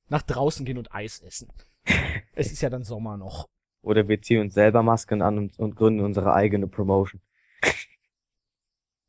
nach 0.10 0.22
draußen 0.22 0.66
gehen 0.66 0.78
und 0.78 0.94
Eis 0.94 1.22
essen. 1.22 1.52
es 2.34 2.52
ist 2.52 2.62
ja 2.62 2.70
dann 2.70 2.84
Sommer 2.84 3.18
noch. 3.18 3.48
Oder 3.82 4.08
wir 4.08 4.22
ziehen 4.22 4.42
uns 4.42 4.54
selber 4.54 4.84
Masken 4.84 5.22
an 5.22 5.38
und, 5.38 5.60
und 5.60 5.76
gründen 5.76 6.02
unsere 6.02 6.34
eigene 6.34 6.68
Promotion. 6.68 7.22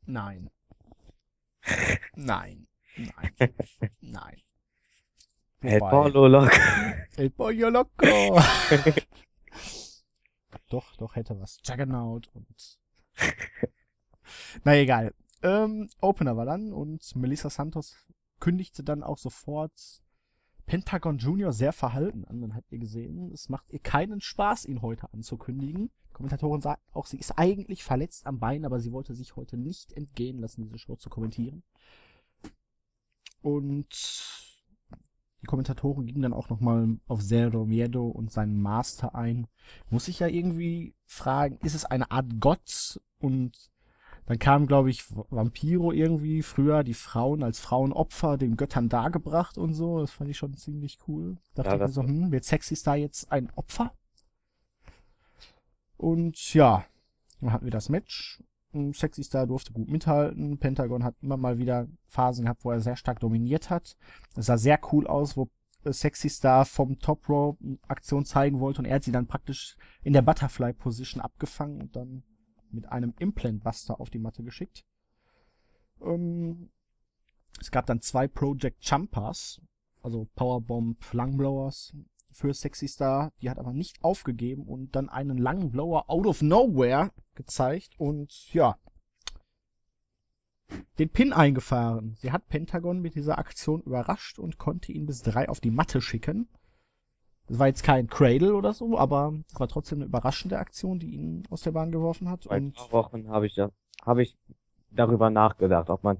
Nein. 0.05 0.49
Nein. 2.15 2.67
Nein. 2.97 3.53
Nein. 4.01 4.41
El 5.61 5.79
Polo 5.79 6.27
Lock. 6.27 6.51
El 7.17 7.29
Pollo 7.29 7.69
Loco. 7.69 8.41
doch, 10.69 10.95
doch, 10.97 11.15
hätte 11.15 11.39
was. 11.39 11.59
Juggernaut 11.63 12.29
und. 12.33 12.79
Na 14.63 14.75
egal. 14.75 15.13
Ähm, 15.43 15.89
Opener 16.01 16.37
war 16.37 16.45
dann 16.45 16.73
und 16.73 17.15
Melissa 17.15 17.49
Santos 17.49 17.95
kündigte 18.39 18.83
dann 18.83 19.03
auch 19.03 19.17
sofort 19.17 20.03
Pentagon 20.65 21.17
Junior 21.17 21.53
sehr 21.53 21.73
verhalten 21.73 22.25
an. 22.25 22.41
Dann 22.41 22.55
habt 22.55 22.71
ihr 22.71 22.79
gesehen, 22.79 23.31
es 23.31 23.49
macht 23.49 23.71
ihr 23.71 23.79
keinen 23.79 24.21
Spaß, 24.21 24.65
ihn 24.65 24.81
heute 24.81 25.11
anzukündigen. 25.13 25.91
Die 26.09 26.13
Kommentatorin 26.13 26.61
sagt 26.61 26.81
auch, 26.93 27.05
sie 27.05 27.17
ist 27.17 27.37
eigentlich 27.37 27.83
verletzt 27.83 28.25
am 28.25 28.39
Bein, 28.39 28.65
aber 28.65 28.79
sie 28.79 28.91
wollte 28.91 29.13
sich 29.13 29.35
heute 29.35 29.57
nicht 29.57 29.93
entgehen 29.93 30.39
lassen, 30.39 30.63
diese 30.63 30.79
Show 30.79 30.95
zu 30.95 31.09
kommentieren. 31.09 31.63
Und 33.41 34.54
die 35.45 35.49
Kommentatoren 35.49 36.05
gingen 36.05 36.21
dann 36.23 36.33
auch 36.33 36.49
nochmal 36.49 36.97
auf 37.07 37.21
Zero 37.23 37.65
Miedo 37.65 38.07
und 38.07 38.31
seinen 38.31 38.61
Master 38.61 39.15
ein. 39.15 39.47
Muss 39.89 40.07
ich 40.07 40.19
ja 40.19 40.27
irgendwie 40.27 40.95
fragen, 41.05 41.59
ist 41.63 41.75
es 41.75 41.85
eine 41.85 42.11
Art 42.11 42.27
Gott 42.39 42.99
und 43.19 43.71
Dann 44.27 44.39
kamen, 44.39 44.67
glaube 44.67 44.89
ich, 44.89 45.03
Vampiro 45.29 45.91
irgendwie 45.91 46.41
früher, 46.43 46.83
die 46.83 46.95
Frauen 46.95 47.43
als 47.43 47.59
Frauenopfer 47.59 48.37
den 48.37 48.57
Göttern 48.57 48.89
dargebracht 48.89 49.57
und 49.57 49.73
so. 49.73 49.99
Das 49.99 50.11
fand 50.11 50.29
ich 50.31 50.37
schon 50.37 50.55
ziemlich 50.55 50.97
cool. 51.07 51.37
Dachte 51.55 51.69
Ja, 51.69 51.75
ich 51.75 51.83
mir 51.85 51.91
so, 51.91 52.03
hm, 52.03 52.31
wird 52.31 52.43
Sexy 52.45 52.75
Star 52.75 52.95
jetzt 52.97 53.31
ein 53.31 53.51
Opfer? 53.55 53.93
Und 55.97 56.53
ja, 56.53 56.85
dann 57.41 57.51
hatten 57.51 57.65
wir 57.65 57.71
das 57.71 57.89
Match. 57.89 58.41
Sexy 58.93 59.23
Star 59.23 59.47
durfte 59.47 59.73
gut 59.73 59.89
mithalten. 59.89 60.57
Pentagon 60.57 61.03
hat 61.03 61.15
immer 61.21 61.37
mal 61.37 61.57
wieder 61.57 61.87
Phasen 62.07 62.45
gehabt, 62.45 62.65
wo 62.65 62.71
er 62.71 62.81
sehr 62.81 62.95
stark 62.95 63.19
dominiert 63.19 63.69
hat. 63.69 63.97
Das 64.35 64.47
sah 64.47 64.57
sehr 64.57 64.79
cool 64.91 65.07
aus, 65.07 65.37
wo 65.37 65.49
Sexy 65.83 66.29
Star 66.29 66.65
vom 66.65 66.99
Top 66.99 67.29
eine 67.29 67.77
Aktion 67.87 68.25
zeigen 68.25 68.59
wollte 68.59 68.79
und 68.79 68.85
er 68.85 68.95
hat 68.95 69.03
sie 69.03 69.11
dann 69.11 69.27
praktisch 69.27 69.77
in 70.03 70.13
der 70.13 70.21
Butterfly 70.21 70.73
Position 70.73 71.21
abgefangen 71.21 71.81
und 71.81 71.95
dann 71.95 72.23
mit 72.71 72.87
einem 72.91 73.13
Implant 73.19 73.63
Buster 73.63 73.99
auf 73.99 74.09
die 74.09 74.19
Matte 74.19 74.43
geschickt. 74.43 74.83
Ähm, 76.01 76.69
es 77.59 77.71
gab 77.71 77.85
dann 77.85 78.01
zwei 78.01 78.27
Project 78.27 78.83
Jumpers, 78.83 79.61
also 80.01 80.27
Powerbomb 80.35 81.13
Langblowers 81.13 81.95
für 82.31 82.53
Sexy 82.53 82.87
Star. 82.87 83.31
Die 83.41 83.49
hat 83.49 83.59
aber 83.59 83.73
nicht 83.73 84.03
aufgegeben 84.03 84.63
und 84.63 84.95
dann 84.95 85.09
einen 85.09 85.37
langen 85.37 85.71
Blower 85.71 86.09
out 86.09 86.27
of 86.27 86.41
nowhere 86.41 87.11
gezeigt 87.35 87.95
und 87.97 88.53
ja, 88.53 88.77
den 90.97 91.09
Pin 91.09 91.33
eingefahren. 91.33 92.15
Sie 92.17 92.31
hat 92.31 92.47
Pentagon 92.47 93.01
mit 93.01 93.15
dieser 93.15 93.37
Aktion 93.37 93.81
überrascht 93.81 94.39
und 94.39 94.57
konnte 94.57 94.91
ihn 94.91 95.05
bis 95.05 95.21
drei 95.21 95.47
auf 95.49 95.59
die 95.59 95.71
Matte 95.71 96.01
schicken. 96.01 96.47
Das 97.47 97.59
war 97.59 97.67
jetzt 97.67 97.83
kein 97.83 98.07
Cradle 98.07 98.55
oder 98.55 98.73
so, 98.73 98.97
aber 98.97 99.33
es 99.53 99.59
war 99.59 99.67
trotzdem 99.67 99.99
eine 99.99 100.05
überraschende 100.05 100.57
Aktion, 100.57 100.97
die 100.97 101.11
ihn 101.13 101.43
aus 101.51 101.61
der 101.61 101.71
Bahn 101.71 101.91
geworfen 101.91 102.29
hat. 102.29 102.45
Vor 102.45 102.53
ein 102.53 102.71
paar 102.71 102.91
Wochen 102.91 103.29
habe 103.29 103.45
ich 103.45 103.55
ja, 103.55 103.69
habe 104.03 104.23
ich 104.23 104.35
darüber 104.89 105.29
nachgedacht, 105.29 105.89
ob 105.91 106.03
man 106.03 106.17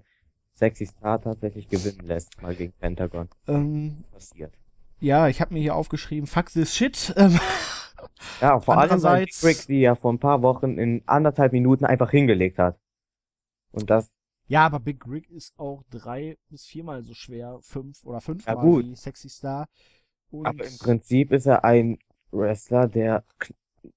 Sexy 0.54 0.86
Star 0.86 1.20
tatsächlich 1.20 1.68
gewinnen 1.68 2.06
lässt, 2.06 2.42
mal 2.42 2.56
gegen 2.56 2.74
Pentagon. 2.74 3.28
ähm, 3.48 4.04
Passiert. 4.12 4.54
ja, 5.00 5.28
ich 5.28 5.42
habe 5.42 5.54
mir 5.54 5.62
hier 5.62 5.76
aufgeschrieben, 5.76 6.28
fuck 6.28 6.52
this 6.52 6.76
shit. 6.76 7.14
Ähm, 7.18 7.40
Ja, 8.42 8.60
vor 8.60 8.78
allem 8.78 8.90
weil 8.90 8.96
Andererseits- 8.98 9.44
Rick 9.44 9.68
die 9.68 9.82
ja 9.82 9.96
vor 9.96 10.12
ein 10.14 10.20
paar 10.20 10.42
Wochen 10.42 10.78
in 10.78 11.04
anderthalb 11.06 11.52
Minuten 11.54 11.86
einfach 11.86 12.12
hingelegt 12.12 12.58
hat. 12.60 12.78
Und 13.72 13.90
das, 13.90 14.10
ja, 14.48 14.66
aber 14.66 14.80
Big 14.80 15.06
Rig 15.08 15.30
ist 15.32 15.58
auch 15.60 15.84
drei 15.90 16.38
bis 16.50 16.66
viermal 16.66 17.04
so 17.04 17.14
schwer, 17.14 17.60
fünf 17.62 18.04
oder 18.06 18.22
fünfmal 18.22 18.56
Ja, 18.56 18.62
gut. 18.62 18.86
wie 18.86 18.96
Sexy 18.96 19.30
Star. 19.30 19.68
Und 20.32 20.46
aber 20.48 20.66
im 20.66 20.78
Prinzip 20.78 21.32
ist 21.32 21.46
er 21.46 21.64
ein 21.66 21.98
Wrestler, 22.32 22.88
der 22.88 23.24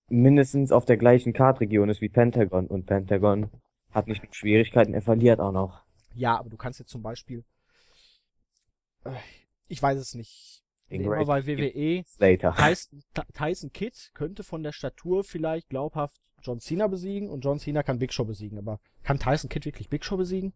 mindestens 0.08 0.72
auf 0.72 0.84
der 0.84 0.96
gleichen 0.96 1.32
Kartregion 1.32 1.88
ist 1.88 2.00
wie 2.00 2.08
Pentagon. 2.08 2.66
Und 2.66 2.86
Pentagon 2.86 3.50
hat 3.90 4.06
nicht 4.06 4.22
nur 4.22 4.32
Schwierigkeiten, 4.34 4.94
er 4.94 5.02
verliert 5.02 5.40
auch 5.40 5.52
noch. 5.52 5.82
ja, 6.14 6.38
aber 6.38 6.50
du 6.50 6.56
kannst 6.56 6.78
jetzt 6.78 6.90
zum 6.90 7.02
Beispiel, 7.02 7.44
äh, 9.04 9.10
ich 9.68 9.82
weiß 9.82 9.98
es 9.98 10.14
nicht, 10.14 10.64
immer 10.88 11.24
bei 11.24 11.46
WWE, 11.46 12.02
Slater. 12.06 12.54
Tyson, 12.56 13.02
Ty- 13.14 13.32
Tyson 13.34 13.72
Kidd 13.72 14.10
könnte 14.14 14.42
von 14.42 14.62
der 14.62 14.72
Statur 14.72 15.24
vielleicht 15.24 15.68
glaubhaft 15.68 16.20
John 16.42 16.60
Cena 16.60 16.86
besiegen 16.86 17.28
und 17.30 17.44
John 17.44 17.58
Cena 17.58 17.82
kann 17.82 17.98
Big 17.98 18.12
Show 18.12 18.24
besiegen, 18.24 18.58
aber 18.58 18.80
kann 19.02 19.18
Tyson 19.18 19.48
Kidd 19.48 19.64
wirklich 19.66 19.88
Big 19.88 20.04
Show 20.04 20.16
besiegen? 20.16 20.52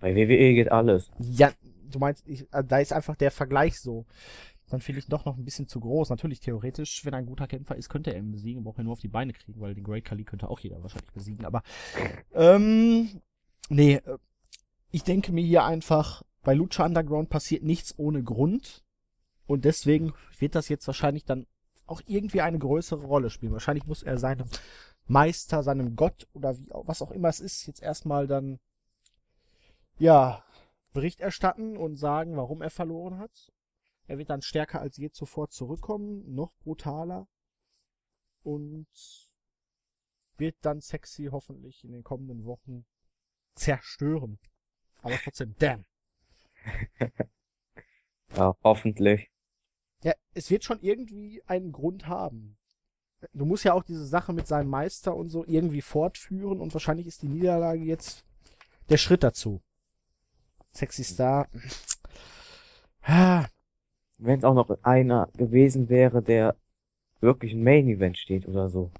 Bei 0.00 0.14
WWE 0.14 0.54
geht 0.54 0.70
alles. 0.70 1.10
Ja, 1.18 1.52
du 1.90 1.98
meinst, 1.98 2.26
ich, 2.28 2.42
äh, 2.52 2.62
da 2.64 2.78
ist 2.78 2.92
einfach 2.92 3.16
der 3.16 3.30
Vergleich 3.30 3.80
so. 3.80 4.06
Dann 4.68 4.80
finde 4.80 5.00
ich 5.00 5.06
doch 5.08 5.24
noch 5.26 5.36
ein 5.36 5.44
bisschen 5.44 5.68
zu 5.68 5.78
groß. 5.78 6.08
Natürlich, 6.10 6.40
theoretisch, 6.40 7.04
wenn 7.04 7.12
er 7.12 7.18
ein 7.18 7.26
guter 7.26 7.46
Kämpfer 7.46 7.76
ist, 7.76 7.90
könnte 7.90 8.12
er 8.12 8.18
ihn 8.18 8.32
besiegen, 8.32 8.64
braucht 8.64 8.78
er 8.78 8.84
nur 8.84 8.94
auf 8.94 9.00
die 9.00 9.08
Beine 9.08 9.32
kriegen, 9.32 9.60
weil 9.60 9.74
den 9.74 9.84
Great 9.84 10.04
Khali 10.04 10.24
könnte 10.24 10.48
auch 10.48 10.58
jeder 10.60 10.82
wahrscheinlich 10.82 11.12
besiegen. 11.12 11.44
Aber, 11.44 11.62
ähm, 12.34 13.20
nee, 13.68 13.94
äh, 13.96 14.18
ich 14.90 15.02
denke 15.02 15.32
mir 15.32 15.44
hier 15.44 15.64
einfach, 15.64 16.22
bei 16.42 16.54
Lucha 16.54 16.84
Underground 16.86 17.28
passiert 17.30 17.62
nichts 17.62 17.94
ohne 17.98 18.22
Grund. 18.22 18.83
Und 19.46 19.64
deswegen 19.64 20.14
wird 20.38 20.54
das 20.54 20.68
jetzt 20.68 20.86
wahrscheinlich 20.86 21.24
dann 21.24 21.46
auch 21.86 22.00
irgendwie 22.06 22.40
eine 22.40 22.58
größere 22.58 23.04
Rolle 23.04 23.30
spielen. 23.30 23.52
Wahrscheinlich 23.52 23.86
muss 23.86 24.02
er 24.02 24.18
seinem 24.18 24.48
Meister, 25.06 25.62
seinem 25.62 25.96
Gott 25.96 26.26
oder 26.32 26.58
wie, 26.58 26.68
was 26.70 27.02
auch 27.02 27.10
immer 27.10 27.28
es 27.28 27.40
ist, 27.40 27.66
jetzt 27.66 27.82
erstmal 27.82 28.26
dann, 28.26 28.58
ja, 29.98 30.42
Bericht 30.92 31.20
erstatten 31.20 31.76
und 31.76 31.96
sagen, 31.96 32.36
warum 32.36 32.62
er 32.62 32.70
verloren 32.70 33.18
hat. 33.18 33.52
Er 34.06 34.18
wird 34.18 34.30
dann 34.30 34.42
stärker 34.42 34.80
als 34.80 34.96
je 34.96 35.10
zuvor 35.10 35.48
zurückkommen, 35.50 36.34
noch 36.34 36.54
brutaler 36.58 37.26
und 38.42 38.86
wird 40.36 40.56
dann 40.62 40.80
sexy 40.80 41.28
hoffentlich 41.30 41.84
in 41.84 41.92
den 41.92 42.02
kommenden 42.02 42.44
Wochen 42.44 42.86
zerstören. 43.54 44.38
Aber 45.02 45.16
trotzdem, 45.22 45.54
damn. 45.58 45.84
Ja, 48.36 48.56
hoffentlich. 48.64 49.30
Ja, 50.04 50.12
es 50.34 50.50
wird 50.50 50.64
schon 50.64 50.80
irgendwie 50.82 51.42
einen 51.46 51.72
Grund 51.72 52.06
haben. 52.06 52.58
Du 53.32 53.46
musst 53.46 53.64
ja 53.64 53.72
auch 53.72 53.82
diese 53.82 54.06
Sache 54.06 54.34
mit 54.34 54.46
seinem 54.46 54.68
Meister 54.68 55.16
und 55.16 55.28
so 55.30 55.46
irgendwie 55.46 55.80
fortführen 55.80 56.60
und 56.60 56.74
wahrscheinlich 56.74 57.06
ist 57.06 57.22
die 57.22 57.28
Niederlage 57.28 57.82
jetzt 57.82 58.22
der 58.90 58.98
Schritt 58.98 59.22
dazu. 59.22 59.62
Sexy 60.74 61.04
Star. 61.04 61.48
Ah, 63.00 63.46
Wenn 64.18 64.38
es 64.38 64.44
auch 64.44 64.54
noch 64.54 64.68
einer 64.82 65.30
gewesen 65.38 65.88
wäre, 65.88 66.22
der 66.22 66.54
wirklich 67.20 67.54
ein 67.54 67.62
Main 67.62 67.88
Event 67.88 68.18
steht 68.18 68.46
oder 68.46 68.68
so. 68.68 68.90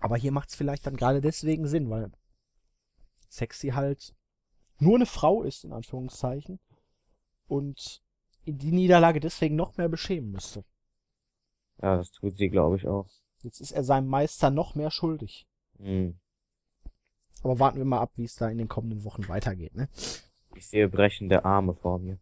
Aber 0.00 0.18
hier 0.18 0.32
macht's 0.32 0.54
vielleicht 0.54 0.86
dann 0.86 0.96
gerade 0.96 1.22
deswegen 1.22 1.66
Sinn, 1.66 1.88
weil 1.88 2.10
Sexy 3.30 3.68
halt 3.68 4.14
nur 4.78 4.96
eine 4.96 5.06
Frau 5.06 5.42
ist, 5.42 5.64
in 5.64 5.72
Anführungszeichen, 5.72 6.60
und 7.48 8.02
die 8.46 8.72
Niederlage 8.72 9.20
deswegen 9.20 9.56
noch 9.56 9.76
mehr 9.76 9.88
beschämen 9.88 10.32
müsste. 10.32 10.64
Ja, 11.82 11.96
das 11.96 12.10
tut 12.10 12.36
sie, 12.36 12.48
glaube 12.48 12.76
ich, 12.76 12.86
auch. 12.86 13.08
Jetzt 13.42 13.60
ist 13.60 13.72
er 13.72 13.84
seinem 13.84 14.08
Meister 14.08 14.50
noch 14.50 14.74
mehr 14.74 14.90
schuldig. 14.90 15.46
Hm. 15.78 16.18
Aber 17.42 17.58
warten 17.58 17.78
wir 17.78 17.84
mal 17.84 18.00
ab, 18.00 18.12
wie 18.16 18.24
es 18.24 18.34
da 18.34 18.48
in 18.48 18.58
den 18.58 18.68
kommenden 18.68 19.04
Wochen 19.04 19.28
weitergeht, 19.28 19.74
ne? 19.74 19.88
Ich 20.54 20.68
sehe 20.68 20.88
brechende 20.88 21.44
Arme 21.44 21.74
vor 21.74 21.98
mir. 21.98 22.18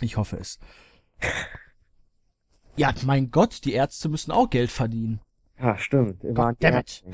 Ich 0.00 0.16
hoffe 0.16 0.36
es. 0.36 0.58
Ja, 2.76 2.92
mein 3.04 3.30
Gott, 3.30 3.64
die 3.64 3.72
Ärzte 3.72 4.08
müssen 4.08 4.32
auch 4.32 4.50
Geld 4.50 4.70
verdienen. 4.70 5.20
Ja, 5.58 5.78
stimmt. 5.78 6.22
Immer 6.24 6.52
God 6.52 6.62
damn 6.62 6.78
it. 6.78 7.04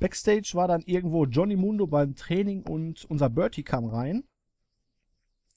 Backstage 0.00 0.50
war 0.54 0.66
dann 0.66 0.82
irgendwo 0.82 1.26
Johnny 1.26 1.54
Mundo 1.54 1.86
beim 1.86 2.16
Training 2.16 2.62
und 2.62 3.04
unser 3.04 3.30
Bertie 3.30 3.62
kam 3.62 3.84
rein. 3.84 4.24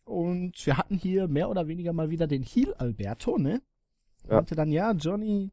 Und 0.06 0.66
wir 0.66 0.78
hatten 0.78 0.98
hier 0.98 1.28
mehr 1.28 1.50
oder 1.50 1.68
weniger 1.68 1.92
mal 1.92 2.10
wieder 2.10 2.28
den 2.28 2.44
Heel 2.44 2.74
Alberto, 2.76 3.38
ne? 3.38 3.62
Ja. 4.28 4.36
Meinte 4.36 4.56
dann, 4.56 4.72
ja, 4.72 4.92
Johnny, 4.92 5.52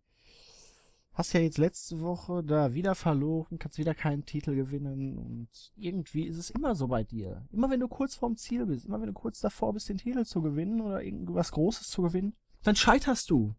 hast 1.14 1.32
ja 1.34 1.40
jetzt 1.40 1.58
letzte 1.58 2.00
Woche 2.00 2.42
da 2.42 2.72
wieder 2.74 2.94
verloren, 2.94 3.58
kannst 3.58 3.78
wieder 3.78 3.94
keinen 3.94 4.24
Titel 4.24 4.54
gewinnen 4.54 5.18
und 5.18 5.48
irgendwie 5.76 6.26
ist 6.26 6.38
es 6.38 6.50
immer 6.50 6.74
so 6.74 6.88
bei 6.88 7.04
dir. 7.04 7.46
Immer 7.50 7.70
wenn 7.70 7.80
du 7.80 7.88
kurz 7.88 8.14
vorm 8.14 8.36
Ziel 8.36 8.66
bist, 8.66 8.86
immer 8.86 9.00
wenn 9.00 9.08
du 9.08 9.12
kurz 9.12 9.40
davor 9.40 9.74
bist, 9.74 9.88
den 9.88 9.98
Titel 9.98 10.24
zu 10.24 10.40
gewinnen 10.40 10.80
oder 10.80 11.02
irgendwas 11.02 11.52
Großes 11.52 11.88
zu 11.88 12.02
gewinnen, 12.02 12.34
dann 12.62 12.76
scheiterst 12.76 13.30
du. 13.30 13.54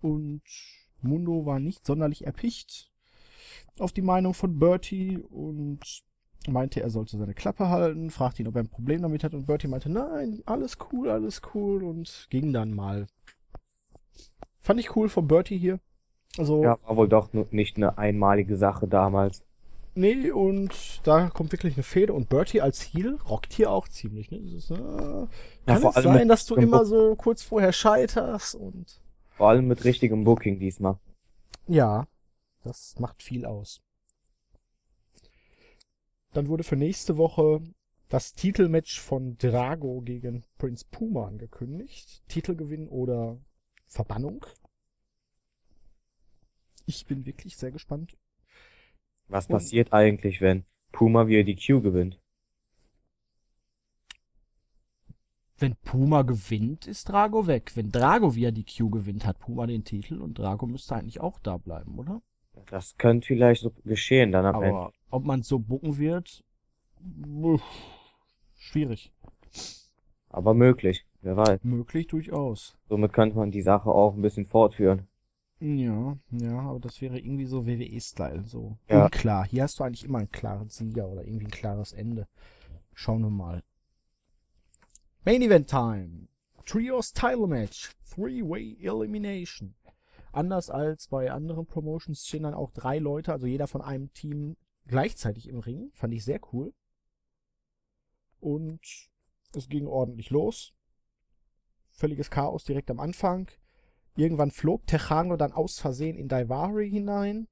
Und 0.00 0.42
Mundo 1.00 1.44
war 1.44 1.60
nicht 1.60 1.84
sonderlich 1.86 2.26
erpicht 2.26 2.90
auf 3.78 3.92
die 3.92 4.02
Meinung 4.02 4.34
von 4.34 4.58
Bertie 4.58 5.18
und 5.18 5.80
meinte, 6.48 6.80
er 6.82 6.90
sollte 6.90 7.16
seine 7.16 7.34
Klappe 7.34 7.68
halten, 7.68 8.10
fragte 8.10 8.42
ihn, 8.42 8.48
ob 8.48 8.56
er 8.56 8.62
ein 8.62 8.68
Problem 8.68 9.02
damit 9.02 9.24
hat 9.24 9.34
und 9.34 9.46
Bertie 9.46 9.68
meinte, 9.68 9.90
nein, 9.90 10.42
alles 10.46 10.78
cool, 10.92 11.08
alles 11.10 11.42
cool 11.54 11.82
und 11.84 12.26
ging 12.30 12.52
dann 12.52 12.74
mal. 12.74 13.06
Fand 14.60 14.80
ich 14.80 14.96
cool 14.96 15.08
von 15.08 15.26
Bertie 15.28 15.58
hier. 15.58 15.78
Also, 16.38 16.62
Ja, 16.64 16.78
war 16.84 16.96
wohl 16.96 17.08
doch 17.08 17.32
nicht 17.32 17.76
eine 17.76 17.96
einmalige 17.98 18.56
Sache 18.56 18.88
damals. 18.88 19.44
nee, 19.94 20.30
und 20.32 21.00
da 21.04 21.28
kommt 21.30 21.52
wirklich 21.52 21.74
eine 21.74 21.82
Fehde 21.84 22.12
und 22.12 22.28
Bertie 22.28 22.60
als 22.60 22.80
Heel 22.82 23.18
rockt 23.28 23.52
hier 23.52 23.70
auch 23.70 23.86
ziemlich, 23.88 24.30
ne? 24.30 24.38
Ist, 24.38 24.70
äh, 24.70 24.74
Ja, 24.74 25.28
kann 25.66 25.82
vor 25.82 25.90
es 25.96 26.02
sein, 26.02 26.28
dass 26.28 26.46
du 26.46 26.56
immer 26.56 26.78
Book- 26.78 26.86
so 26.88 27.14
kurz 27.14 27.42
vorher 27.42 27.72
scheiterst 27.72 28.54
und 28.56 29.00
Vor 29.36 29.48
allem 29.50 29.68
mit 29.68 29.84
richtigem 29.84 30.24
Booking 30.24 30.58
diesmal. 30.58 30.98
Ja, 31.68 32.06
das 32.64 32.96
macht 32.98 33.22
viel 33.22 33.46
aus. 33.46 33.83
Dann 36.34 36.48
wurde 36.48 36.64
für 36.64 36.76
nächste 36.76 37.16
Woche 37.16 37.62
das 38.08 38.34
Titelmatch 38.34 39.00
von 39.00 39.38
Drago 39.38 40.02
gegen 40.02 40.44
Prince 40.58 40.84
Puma 40.90 41.28
angekündigt. 41.28 42.22
Titelgewinn 42.28 42.88
oder 42.88 43.38
Verbannung. 43.86 44.44
Ich 46.86 47.06
bin 47.06 47.24
wirklich 47.24 47.56
sehr 47.56 47.70
gespannt. 47.70 48.16
Was 49.28 49.46
Und- 49.46 49.52
passiert 49.52 49.92
eigentlich, 49.92 50.40
wenn 50.40 50.64
Puma 50.92 51.28
wieder 51.28 51.44
die 51.44 51.56
Q 51.56 51.80
gewinnt? 51.80 52.20
Wenn 55.56 55.76
Puma 55.76 56.22
gewinnt, 56.22 56.86
ist 56.88 57.08
Drago 57.08 57.46
weg. 57.46 57.72
Wenn 57.76 57.92
Drago 57.92 58.34
wieder 58.34 58.50
die 58.50 58.64
Q 58.64 58.90
gewinnt, 58.90 59.24
hat 59.24 59.38
Puma 59.38 59.66
den 59.66 59.84
Titel 59.84 60.20
und 60.20 60.36
Drago 60.36 60.66
müsste 60.66 60.96
eigentlich 60.96 61.20
auch 61.20 61.38
da 61.38 61.58
bleiben, 61.58 61.96
oder? 61.96 62.20
Das 62.66 62.96
könnte 62.96 63.28
vielleicht 63.28 63.62
so 63.62 63.70
geschehen 63.84 64.32
dann 64.32 64.46
am 64.46 64.62
Ende. 64.62 64.92
Ob 65.14 65.24
man 65.24 65.40
es 65.40 65.46
so 65.46 65.60
bucken 65.60 65.96
wird, 65.98 66.42
schwierig. 68.56 69.12
Aber 70.28 70.54
möglich, 70.54 71.06
wer 71.20 71.36
weiß. 71.36 71.62
Möglich 71.62 72.08
durchaus. 72.08 72.76
Somit 72.88 73.12
könnte 73.12 73.36
man 73.36 73.52
die 73.52 73.62
Sache 73.62 73.90
auch 73.90 74.16
ein 74.16 74.22
bisschen 74.22 74.44
fortführen. 74.44 75.06
Ja, 75.60 76.18
ja, 76.32 76.58
aber 76.58 76.80
das 76.80 77.00
wäre 77.00 77.20
irgendwie 77.20 77.46
so 77.46 77.64
WWE-Style, 77.64 78.42
so 78.48 78.76
Ja. 78.88 79.04
unklar. 79.04 79.46
Hier 79.46 79.62
hast 79.62 79.78
du 79.78 79.84
eigentlich 79.84 80.02
immer 80.02 80.18
einen 80.18 80.32
klaren 80.32 80.68
Sieger 80.68 81.06
oder 81.08 81.24
irgendwie 81.24 81.46
ein 81.46 81.52
klares 81.52 81.92
Ende. 81.92 82.26
Schauen 82.92 83.22
wir 83.22 83.30
mal. 83.30 83.62
Main 85.24 85.42
Event 85.42 85.70
Time. 85.70 86.26
Trios 86.66 87.12
Title 87.12 87.46
Match. 87.46 87.92
Three-Way 88.12 88.78
Elimination. 88.82 89.76
Anders 90.32 90.70
als 90.70 91.06
bei 91.06 91.30
anderen 91.30 91.66
Promotions 91.66 92.26
stehen 92.26 92.42
dann 92.42 92.54
auch 92.54 92.72
drei 92.72 92.98
Leute, 92.98 93.30
also 93.30 93.46
jeder 93.46 93.68
von 93.68 93.80
einem 93.80 94.12
Team 94.12 94.56
gleichzeitig 94.86 95.48
im 95.48 95.58
Ring. 95.60 95.90
Fand 95.94 96.12
ich 96.14 96.24
sehr 96.24 96.40
cool. 96.52 96.72
Und 98.40 98.80
es 99.54 99.68
ging 99.68 99.86
ordentlich 99.86 100.30
los. 100.30 100.72
Völliges 101.96 102.30
Chaos 102.30 102.64
direkt 102.64 102.90
am 102.90 103.00
Anfang. 103.00 103.48
Irgendwann 104.16 104.50
flog 104.50 104.86
Tejano 104.86 105.36
dann 105.36 105.52
aus 105.52 105.78
Versehen 105.78 106.16
in 106.16 106.28
Daivari 106.28 106.90
hinein. 106.90 107.48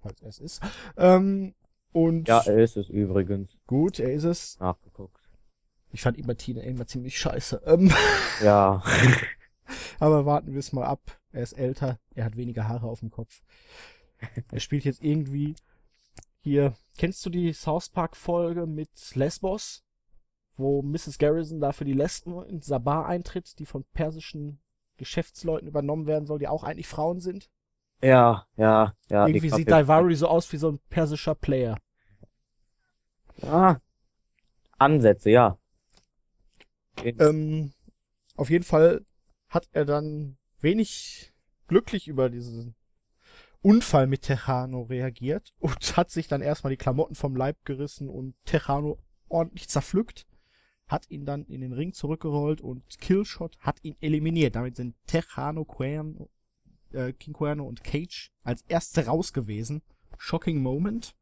Falls 0.00 0.20
er 0.20 0.28
es 0.28 0.38
ist. 0.38 0.62
Ähm, 0.96 1.54
und 1.92 2.28
Ja, 2.28 2.40
er 2.44 2.58
ist 2.62 2.76
es 2.76 2.88
übrigens. 2.90 3.56
gut, 3.66 3.98
er 4.00 4.12
ist 4.12 4.24
es. 4.24 4.58
Nachgeguckt. 4.58 5.20
Ich 5.92 6.02
fand 6.02 6.18
immer 6.18 6.36
Tina 6.36 6.60
immer 6.62 6.86
ziemlich 6.86 7.18
scheiße. 7.18 7.62
Ähm, 7.66 7.92
Ja. 8.42 8.82
aber 10.00 10.26
warten 10.26 10.52
wir 10.52 10.58
es 10.58 10.72
mal 10.72 10.84
ab. 10.84 11.18
Er 11.30 11.42
ist 11.42 11.52
älter, 11.52 11.98
er 12.14 12.24
hat 12.24 12.36
weniger 12.36 12.68
Haare 12.68 12.86
auf 12.88 13.00
dem 13.00 13.10
Kopf. 13.10 13.42
Er 14.50 14.60
spielt 14.60 14.84
jetzt 14.84 15.02
irgendwie 15.02 15.54
hier. 16.44 16.74
Kennst 16.96 17.26
du 17.26 17.30
die 17.30 17.52
South 17.52 17.88
Park 17.88 18.16
Folge 18.16 18.66
mit 18.66 18.90
Lesbos? 19.14 19.82
Wo 20.56 20.82
Mrs. 20.82 21.18
Garrison 21.18 21.58
da 21.58 21.72
für 21.72 21.84
die 21.84 21.94
Lesben 21.94 22.44
in 22.44 22.60
Bar 22.84 23.06
eintritt, 23.06 23.58
die 23.58 23.66
von 23.66 23.84
persischen 23.92 24.60
Geschäftsleuten 24.96 25.66
übernommen 25.66 26.06
werden 26.06 26.26
soll, 26.26 26.38
die 26.38 26.46
auch 26.46 26.62
eigentlich 26.62 26.86
Frauen 26.86 27.18
sind? 27.18 27.50
Ja, 28.00 28.46
ja, 28.56 28.94
ja. 29.10 29.26
Irgendwie 29.26 29.50
sieht 29.50 29.70
Daivari 29.70 30.14
so 30.14 30.28
aus 30.28 30.52
wie 30.52 30.58
so 30.58 30.70
ein 30.70 30.78
persischer 30.90 31.34
Player. 31.34 31.76
Ah. 33.42 33.78
Ansätze, 34.78 35.30
ja. 35.30 35.58
Ähm, 37.02 37.72
auf 38.36 38.50
jeden 38.50 38.64
Fall 38.64 39.04
hat 39.48 39.68
er 39.72 39.84
dann 39.84 40.36
wenig 40.60 41.32
glücklich 41.66 42.06
über 42.06 42.28
diesen 42.30 42.76
Unfall 43.64 44.06
mit 44.06 44.20
Tejano 44.20 44.82
reagiert 44.82 45.54
und 45.58 45.78
hat 45.96 46.10
sich 46.10 46.28
dann 46.28 46.42
erstmal 46.42 46.70
die 46.70 46.76
Klamotten 46.76 47.14
vom 47.14 47.34
Leib 47.34 47.64
gerissen 47.64 48.10
und 48.10 48.34
Tejano 48.44 48.98
ordentlich 49.28 49.68
zerpflückt, 49.68 50.26
hat 50.86 51.10
ihn 51.10 51.24
dann 51.24 51.46
in 51.46 51.62
den 51.62 51.72
Ring 51.72 51.94
zurückgerollt 51.94 52.60
und 52.60 52.98
Killshot 53.00 53.56
hat 53.60 53.78
ihn 53.82 53.96
eliminiert. 54.02 54.54
Damit 54.54 54.76
sind 54.76 54.94
Tejano, 55.06 55.64
Cuerno, 55.64 56.28
äh, 56.92 57.14
King 57.14 57.32
Cuerno 57.32 57.64
und 57.64 57.82
Cage 57.82 58.30
als 58.42 58.62
erste 58.68 59.06
raus 59.06 59.32
gewesen. 59.32 59.80
Shocking 60.18 60.60
Moment, 60.60 61.16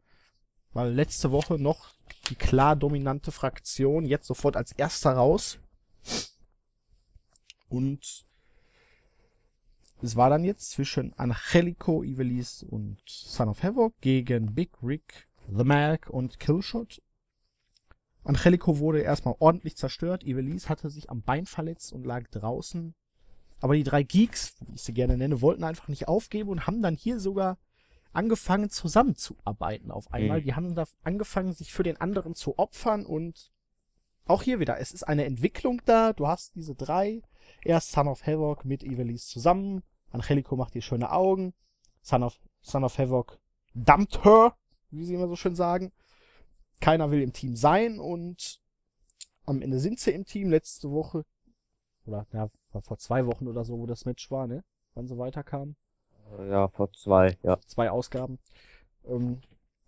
weil 0.73 0.93
letzte 0.93 1.31
Woche 1.31 1.61
noch 1.61 1.95
die 2.29 2.35
klar 2.35 2.75
dominante 2.75 3.31
Fraktion, 3.31 4.05
jetzt 4.05 4.27
sofort 4.27 4.57
als 4.57 4.73
erster 4.73 5.13
raus. 5.13 5.61
Und 7.69 8.27
es 10.03 10.17
war 10.17 10.31
dann 10.31 10.45
jetzt 10.45 10.71
zwischen 10.71 11.13
Angelico, 11.19 12.03
Ivelis 12.03 12.63
und 12.63 12.99
Son 13.07 13.49
of 13.49 13.63
Havoc 13.63 13.95
gegen 14.01 14.55
Big 14.55 14.71
Rick, 14.83 15.29
The 15.49 15.65
Mac 15.65 16.11
und 16.11 16.41
Killshot. 16.41 17.01
Angelico 18.25 18.79
wurde 18.79 19.01
erstmal 19.01 19.37
ordentlich 19.39 19.77
zerstört. 19.77 20.25
Ivelis 20.25 20.69
hatte 20.69 20.91
sich 20.91 21.11
am 21.11 21.23
Bein 21.23 21.47
verletzt 21.47 21.93
und 21.93 22.05
lag 22.05 22.29
draußen. 22.29 22.95
Aber 23.61 23.75
die 23.75 23.85
drei 23.85 24.03
Geeks, 24.03 24.57
wie 24.67 24.75
ich 24.75 24.83
sie 24.83 24.93
gerne 24.93 25.17
nenne, 25.17 25.41
wollten 25.41 25.65
einfach 25.65 25.89
nicht 25.89 26.09
aufgeben 26.09 26.51
und 26.51 26.67
haben 26.67 26.83
dann 26.83 26.97
hier 26.97 27.21
sogar 27.21 27.59
angefangen 28.13 28.71
zusammenzuarbeiten 28.71 29.91
auf 29.91 30.13
einmal. 30.13 30.41
Mhm. 30.41 30.45
Die 30.45 30.55
haben 30.55 30.75
da 30.75 30.85
angefangen, 31.03 31.53
sich 31.53 31.73
für 31.73 31.85
den 31.85 32.01
anderen 32.01 32.35
zu 32.35 32.59
opfern 32.59 33.07
und 33.07 33.53
auch 34.25 34.43
hier 34.43 34.61
wieder, 34.61 34.79
es 34.79 34.93
ist 34.93 35.05
eine 35.05 35.25
Entwicklung 35.25 35.83
da. 35.85 36.13
Du 36.13 36.27
hast 36.27 36.55
diese 36.55 36.75
drei. 36.75 37.23
Erst 37.65 37.93
Son 37.93 38.09
of 38.09 38.27
Havoc 38.27 38.65
mit 38.65 38.83
Ivelis 38.83 39.27
zusammen. 39.27 39.83
Angelico 40.13 40.57
macht 40.57 40.75
ihr 40.75 40.83
schöne 40.83 41.11
Augen. 41.11 41.55
Son 42.03 42.23
of, 42.23 42.39
Son 42.61 42.85
of 42.85 42.99
Havoc 42.99 43.39
dumpt 43.75 44.25
her, 44.25 44.55
wie 44.91 45.05
sie 45.05 45.15
immer 45.15 45.29
so 45.29 45.37
schön 45.37 45.55
sagen. 45.55 45.93
Keiner 46.81 47.11
will 47.11 47.23
im 47.23 47.33
Team 47.33 47.57
sein 47.57 47.99
und 47.99 48.61
am 49.47 49.63
Ende 49.63 49.79
sind 49.79 50.01
sie 50.01 50.11
im 50.11 50.25
Team. 50.25 50.51
Letzte 50.51 50.91
Woche, 50.91 51.25
oder 52.07 52.27
ja, 52.33 52.49
war 52.73 52.83
vor 52.83 52.99
zwei 52.99 53.27
Wochen 53.27 53.47
oder 53.47 53.65
so, 53.65 53.79
wo 53.79 53.87
das 53.87 54.05
Match 54.05 54.31
war, 54.31 54.47
ne? 54.47 54.65
Wann 54.95 55.07
sie 55.07 55.17
weiterkamen 55.17 55.77
Ja, 56.51 56.69
vor 56.69 56.93
zwei, 56.93 57.39
ja. 57.43 57.59
zwei 57.67 57.91
Ausgaben, 57.91 58.39
ähm, 59.07 59.41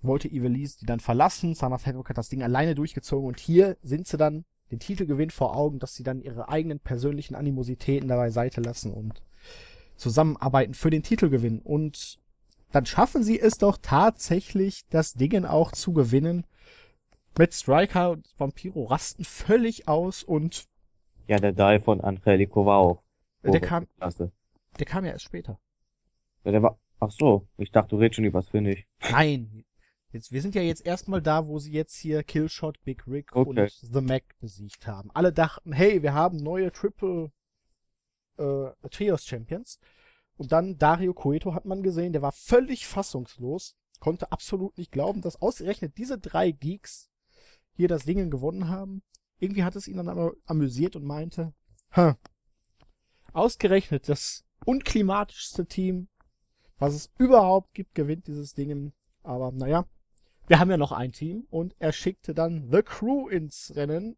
wollte 0.03 0.29
Ivelisse 0.29 0.79
die 0.79 0.87
dann 0.87 1.01
verlassen. 1.01 1.55
Son 1.55 1.73
of 1.73 1.87
Havoc 1.87 2.09
hat 2.09 2.19
das 2.19 2.29
Ding 2.29 2.43
alleine 2.43 2.75
durchgezogen 2.75 3.27
und 3.27 3.41
hier 3.41 3.77
sind 3.83 4.07
sie 4.07 4.17
dann 4.17 4.45
den 4.71 4.79
Titelgewinn 4.79 5.31
vor 5.31 5.57
Augen, 5.57 5.79
dass 5.79 5.95
sie 5.95 6.03
dann 6.03 6.23
ihre 6.23 6.49
eigenen 6.49 6.81
persönlichen 6.81 7.35
Animositäten 7.35 8.09
dabei 8.09 8.31
Seite 8.31 8.61
lassen 8.61 8.93
und 8.93 9.23
zusammenarbeiten 9.97 10.75
für 10.75 10.91
den 10.91 11.03
Titelgewinn. 11.03 11.61
Und 11.61 12.19
dann 12.73 12.87
schaffen 12.87 13.23
sie 13.23 13.39
es 13.41 13.59
doch 13.59 13.79
tatsächlich, 13.81 14.83
das 14.91 15.15
Ding 15.15 15.45
auch 15.45 15.73
zu 15.73 15.93
gewinnen. 15.93 16.45
Matt 17.39 17.53
Striker 17.55 18.11
und 18.13 18.29
Vampiro 18.39 18.85
rasten 18.85 19.25
völlig 19.25 19.89
aus 19.89 20.23
und 20.23 20.65
Ja, 21.27 21.39
der 21.39 21.53
Dive 21.53 21.81
von 21.85 22.01
Angelico 22.01 22.65
war 22.67 22.79
auch. 22.79 23.03
der 23.43 23.61
kam, 23.61 23.87
Klasse. 23.99 24.31
der 24.79 24.87
kam 24.87 25.05
ja 25.05 25.13
erst 25.13 25.25
später. 25.25 25.59
Ja, 26.45 26.53
der 26.53 26.63
war. 26.63 26.79
Ach 27.01 27.11
so, 27.11 27.49
ich 27.59 27.71
dachte, 27.73 27.91
du 27.91 27.97
redest 27.97 28.17
schon 28.17 28.25
übers 28.25 28.49
Finish. 28.49 28.87
Nein. 29.11 29.65
Jetzt, 30.13 30.31
wir 30.31 30.41
sind 30.41 30.55
ja 30.55 30.63
jetzt 30.63 30.87
erstmal 30.87 31.21
da, 31.21 31.49
wo 31.49 31.59
sie 31.59 31.73
jetzt 31.73 31.97
hier 31.97 32.23
Killshot, 32.23 32.81
Big 32.85 33.05
Rick 33.09 33.35
Okay. 33.35 33.49
und 33.63 33.71
The 33.71 34.01
Mac 34.01 34.23
besiegt 34.39 34.87
haben. 34.87 35.11
Alle 35.13 35.33
dachten, 35.33 35.73
hey, 35.73 36.03
wir 36.05 36.15
haben 36.15 36.37
neue 36.37 36.71
Triple 36.71 37.33
äh, 38.39 38.89
Trios 38.91 39.25
Champions. 39.25 39.81
Und 40.37 40.53
dann 40.53 40.79
Dario 40.79 41.15
Cueto 41.15 41.55
hat 41.55 41.65
man 41.65 41.83
gesehen, 41.83 42.13
der 42.13 42.23
war 42.23 42.33
völlig 42.33 42.87
fassungslos, 42.87 43.77
konnte 44.01 44.33
absolut 44.33 44.77
nicht 44.77 44.91
glauben, 44.91 45.21
dass 45.21 45.41
ausgerechnet 45.41 45.97
diese 45.97 46.19
drei 46.19 46.51
Geeks 46.51 47.11
hier 47.75 47.89
das 47.89 48.05
Ding 48.05 48.31
gewonnen 48.31 48.69
haben. 48.69 49.03
Irgendwie 49.39 49.65
hat 49.65 49.77
es 49.77 49.89
ihn 49.89 49.97
dann 49.97 50.09
aber 50.09 50.33
amüsiert 50.47 50.97
und 50.97 51.05
meinte, 51.05 51.53
Hä, 51.91 52.15
ausgerechnet 53.33 54.09
das 54.09 54.45
unklimatischste 54.65 55.67
Team, 55.67 56.09
was 56.79 56.95
es 56.95 57.13
überhaupt 57.19 57.73
gibt, 57.75 57.95
gewinnt 57.95 58.27
dieses 58.27 58.55
Ding. 58.55 58.93
Aber 59.23 59.53
naja, 59.53 59.87
wir 60.47 60.59
haben 60.59 60.71
ja 60.71 60.77
noch 60.77 60.93
ein 60.93 61.13
Team 61.13 61.47
und 61.51 61.75
er 61.79 61.93
schickte 61.93 62.35
dann 62.35 62.71
The 62.71 62.83
Crew 62.83 63.29
ins 63.29 63.73
Rennen 63.77 64.17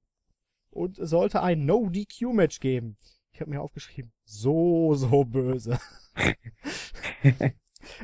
und 0.70 0.96
sollte 1.00 1.42
ein 1.42 1.64
No-DQ-Match 1.64 2.60
geben. 2.60 2.96
Ich 3.36 3.42
habe 3.42 3.50
mir 3.50 3.60
aufgeschrieben, 3.60 4.10
so, 4.24 4.94
so 4.94 5.24
böse. 5.24 5.78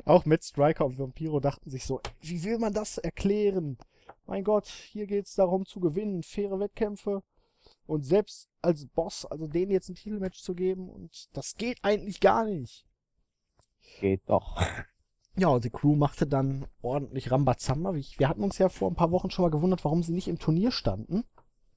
Auch 0.05 0.27
Matt 0.27 0.45
Striker 0.45 0.85
und 0.85 0.99
Vampiro 0.99 1.41
dachten 1.41 1.71
sich 1.71 1.87
so, 1.87 2.03
wie 2.21 2.45
will 2.45 2.59
man 2.59 2.75
das 2.75 2.99
erklären? 2.99 3.79
Mein 4.27 4.45
Gott, 4.45 4.67
hier 4.67 5.07
geht's 5.07 5.35
darum 5.35 5.65
zu 5.65 5.81
gewinnen, 5.81 6.23
faire 6.23 6.61
Wettkämpfe 6.61 7.23
und 7.87 8.03
selbst 8.03 8.51
als 8.61 8.85
Boss, 8.89 9.25
also 9.25 9.47
denen 9.47 9.73
jetzt 9.73 9.89
ein 9.89 9.95
Titelmatch 9.95 10.43
zu 10.43 10.55
geben 10.55 10.91
und 10.91 11.35
das 11.35 11.55
geht 11.57 11.79
eigentlich 11.81 12.21
gar 12.21 12.45
nicht. 12.45 12.85
Geht 14.01 14.29
doch. 14.29 14.61
Ja, 15.35 15.49
und 15.49 15.65
die 15.65 15.71
Crew 15.71 15.97
machte 15.97 16.27
dann 16.27 16.67
ordentlich 16.83 17.31
Rambazamba. 17.31 17.95
Wir 17.95 18.29
hatten 18.29 18.45
uns 18.45 18.59
ja 18.59 18.69
vor 18.69 18.91
ein 18.91 18.97
paar 18.97 19.13
Wochen 19.13 19.31
schon 19.31 19.45
mal 19.45 19.51
gewundert, 19.51 19.83
warum 19.83 20.03
sie 20.03 20.13
nicht 20.13 20.29
im 20.29 20.39
Turnier 20.39 20.73
standen. 20.73 21.25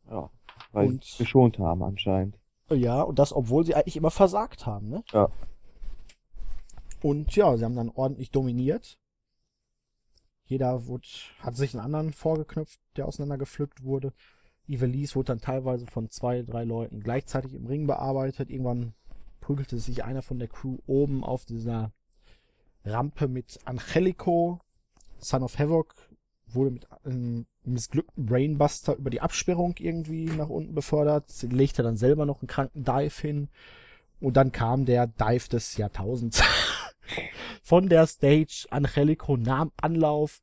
Ja. 0.09 0.29
Weil 0.73 0.87
Und- 0.87 1.05
sie 1.05 1.23
geschont 1.23 1.57
haben 1.57 1.83
anscheinend. 1.83 2.37
Ja, 2.69 3.01
und 3.01 3.19
das, 3.19 3.33
obwohl 3.33 3.65
sie 3.65 3.75
eigentlich 3.75 3.97
immer 3.97 4.11
versagt 4.11 4.65
haben, 4.65 4.89
ne? 4.89 5.03
Ja. 5.11 5.29
Und 7.01 7.35
ja, 7.35 7.55
sie 7.55 7.63
haben 7.63 7.75
dann 7.75 7.91
ordentlich 7.91 8.31
dominiert. 8.31 8.97
Jeder 10.45 10.87
wurde, 10.87 11.07
hat 11.39 11.55
sich 11.55 11.73
einen 11.73 11.83
anderen 11.83 12.13
vorgeknüpft, 12.13 12.79
der 12.97 13.07
auseinandergepflückt 13.07 13.83
wurde. 13.83 14.13
Ivelisse 14.67 15.15
wurde 15.15 15.27
dann 15.27 15.41
teilweise 15.41 15.85
von 15.85 16.09
zwei, 16.09 16.41
drei 16.41 16.63
Leuten 16.63 17.01
gleichzeitig 17.01 17.53
im 17.53 17.67
Ring 17.67 17.85
bearbeitet. 17.85 18.49
Irgendwann 18.49 18.93
prügelte 19.39 19.77
sich 19.77 20.03
einer 20.03 20.23
von 20.23 20.39
der 20.39 20.47
Crew 20.47 20.77
oben 20.87 21.23
auf 21.23 21.45
dieser 21.45 21.91
Rampe 22.83 23.27
mit 23.27 23.59
Angelico. 23.65 24.59
Son 25.19 25.43
of 25.43 25.57
Havoc 25.59 25.95
wurde 26.55 26.71
mit 26.71 26.87
einem 27.05 27.45
missglückten 27.63 28.25
Brainbuster 28.25 28.95
über 28.95 29.09
die 29.09 29.21
Absperrung 29.21 29.75
irgendwie 29.79 30.25
nach 30.25 30.49
unten 30.49 30.73
befördert. 30.73 31.25
Legte 31.43 31.83
dann 31.83 31.97
selber 31.97 32.25
noch 32.25 32.41
einen 32.41 32.47
kranken 32.47 32.83
Dive 32.83 33.21
hin. 33.21 33.49
Und 34.19 34.37
dann 34.37 34.51
kam 34.51 34.85
der 34.85 35.07
Dive 35.07 35.49
des 35.49 35.77
Jahrtausends. 35.77 36.41
von 37.61 37.89
der 37.89 38.07
Stage. 38.07 38.67
Angelico 38.69 39.37
nahm 39.37 39.71
Anlauf 39.81 40.41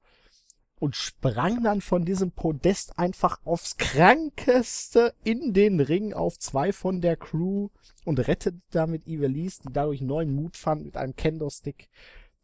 und 0.79 0.97
sprang 0.97 1.63
dann 1.63 1.81
von 1.81 2.05
diesem 2.05 2.33
Podest 2.33 2.99
einfach 2.99 3.41
aufs 3.45 3.77
Krankeste 3.77 5.15
in 5.23 5.53
den 5.53 5.79
Ring 5.79 6.13
auf 6.13 6.39
zwei 6.39 6.73
von 6.73 7.01
der 7.01 7.17
Crew 7.17 7.69
und 8.05 8.19
rettete 8.19 8.59
damit 8.73 9.07
Ivelisse, 9.07 9.63
die 9.63 9.73
dadurch 9.73 10.01
neuen 10.01 10.35
Mut 10.35 10.57
fand 10.57 10.85
mit 10.85 10.97
einem 10.97 11.15
Kendo-Stick, 11.15 11.89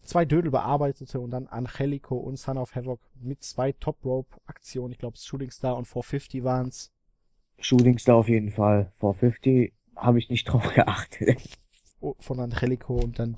zwei 0.08 0.24
Dödel 0.24 0.50
bearbeitete 0.50 1.20
und 1.20 1.30
dann 1.30 1.46
Angelico 1.46 2.16
und 2.16 2.38
Son 2.38 2.58
of 2.58 2.74
Havoc 2.74 3.00
mit 3.20 3.42
zwei 3.42 3.72
Top-Rope-Aktionen, 3.72 4.92
ich 4.92 4.98
glaube 4.98 5.18
Shooting 5.18 5.50
Star 5.50 5.76
und 5.76 5.84
450 5.84 6.42
waren's. 6.42 6.92
Shooting 7.58 7.98
Star 7.98 8.16
auf 8.16 8.28
jeden 8.28 8.50
Fall. 8.50 8.92
450 9.00 9.74
habe 9.96 10.18
ich 10.18 10.30
nicht 10.30 10.44
drauf 10.48 10.72
geachtet. 10.74 11.58
Oh, 12.00 12.14
von 12.20 12.40
Angelico 12.40 12.94
und 12.94 13.18
dann 13.18 13.36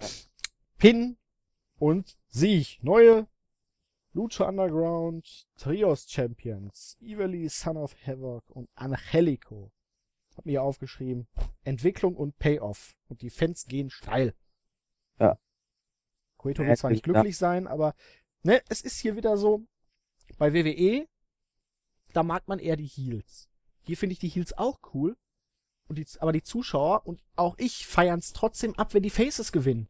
Pin 0.78 1.16
und 1.78 2.16
Sieg. 2.28 2.78
Neue 2.82 3.26
Lucha 4.12 4.48
Underground 4.48 5.48
Trios 5.56 6.08
Champions. 6.08 6.96
Evely, 7.00 7.48
Son 7.48 7.76
of 7.76 7.96
Havoc 8.06 8.44
und 8.48 8.68
Angelico. 8.74 9.72
Hab 10.36 10.46
mir 10.46 10.52
hier 10.52 10.62
aufgeschrieben. 10.62 11.26
Entwicklung 11.64 12.14
und 12.14 12.38
Payoff. 12.38 12.96
Und 13.08 13.22
die 13.22 13.30
Fans 13.30 13.66
gehen 13.66 13.90
steil. 13.90 14.34
Ja. 15.18 15.38
Cueto 16.40 16.64
wird 16.64 16.78
zwar 16.78 16.90
nicht 16.90 17.02
glücklich 17.04 17.36
sein, 17.36 17.66
aber 17.66 17.94
ne, 18.42 18.62
es 18.68 18.80
ist 18.80 18.98
hier 18.98 19.16
wieder 19.16 19.36
so, 19.36 19.62
bei 20.38 20.54
WWE, 20.54 21.06
da 22.12 22.22
mag 22.22 22.48
man 22.48 22.58
eher 22.58 22.76
die 22.76 22.86
Heels. 22.86 23.48
Hier 23.82 23.96
finde 23.96 24.14
ich 24.14 24.18
die 24.18 24.28
Heels 24.28 24.56
auch 24.56 24.78
cool. 24.94 25.16
Und 25.88 25.96
die, 25.98 26.06
aber 26.20 26.32
die 26.32 26.42
Zuschauer 26.42 27.04
und 27.04 27.20
auch 27.34 27.56
ich 27.58 27.86
feiern 27.86 28.20
es 28.20 28.32
trotzdem 28.32 28.74
ab, 28.78 28.94
wenn 28.94 29.02
die 29.02 29.10
Faces 29.10 29.50
gewinnen. 29.50 29.88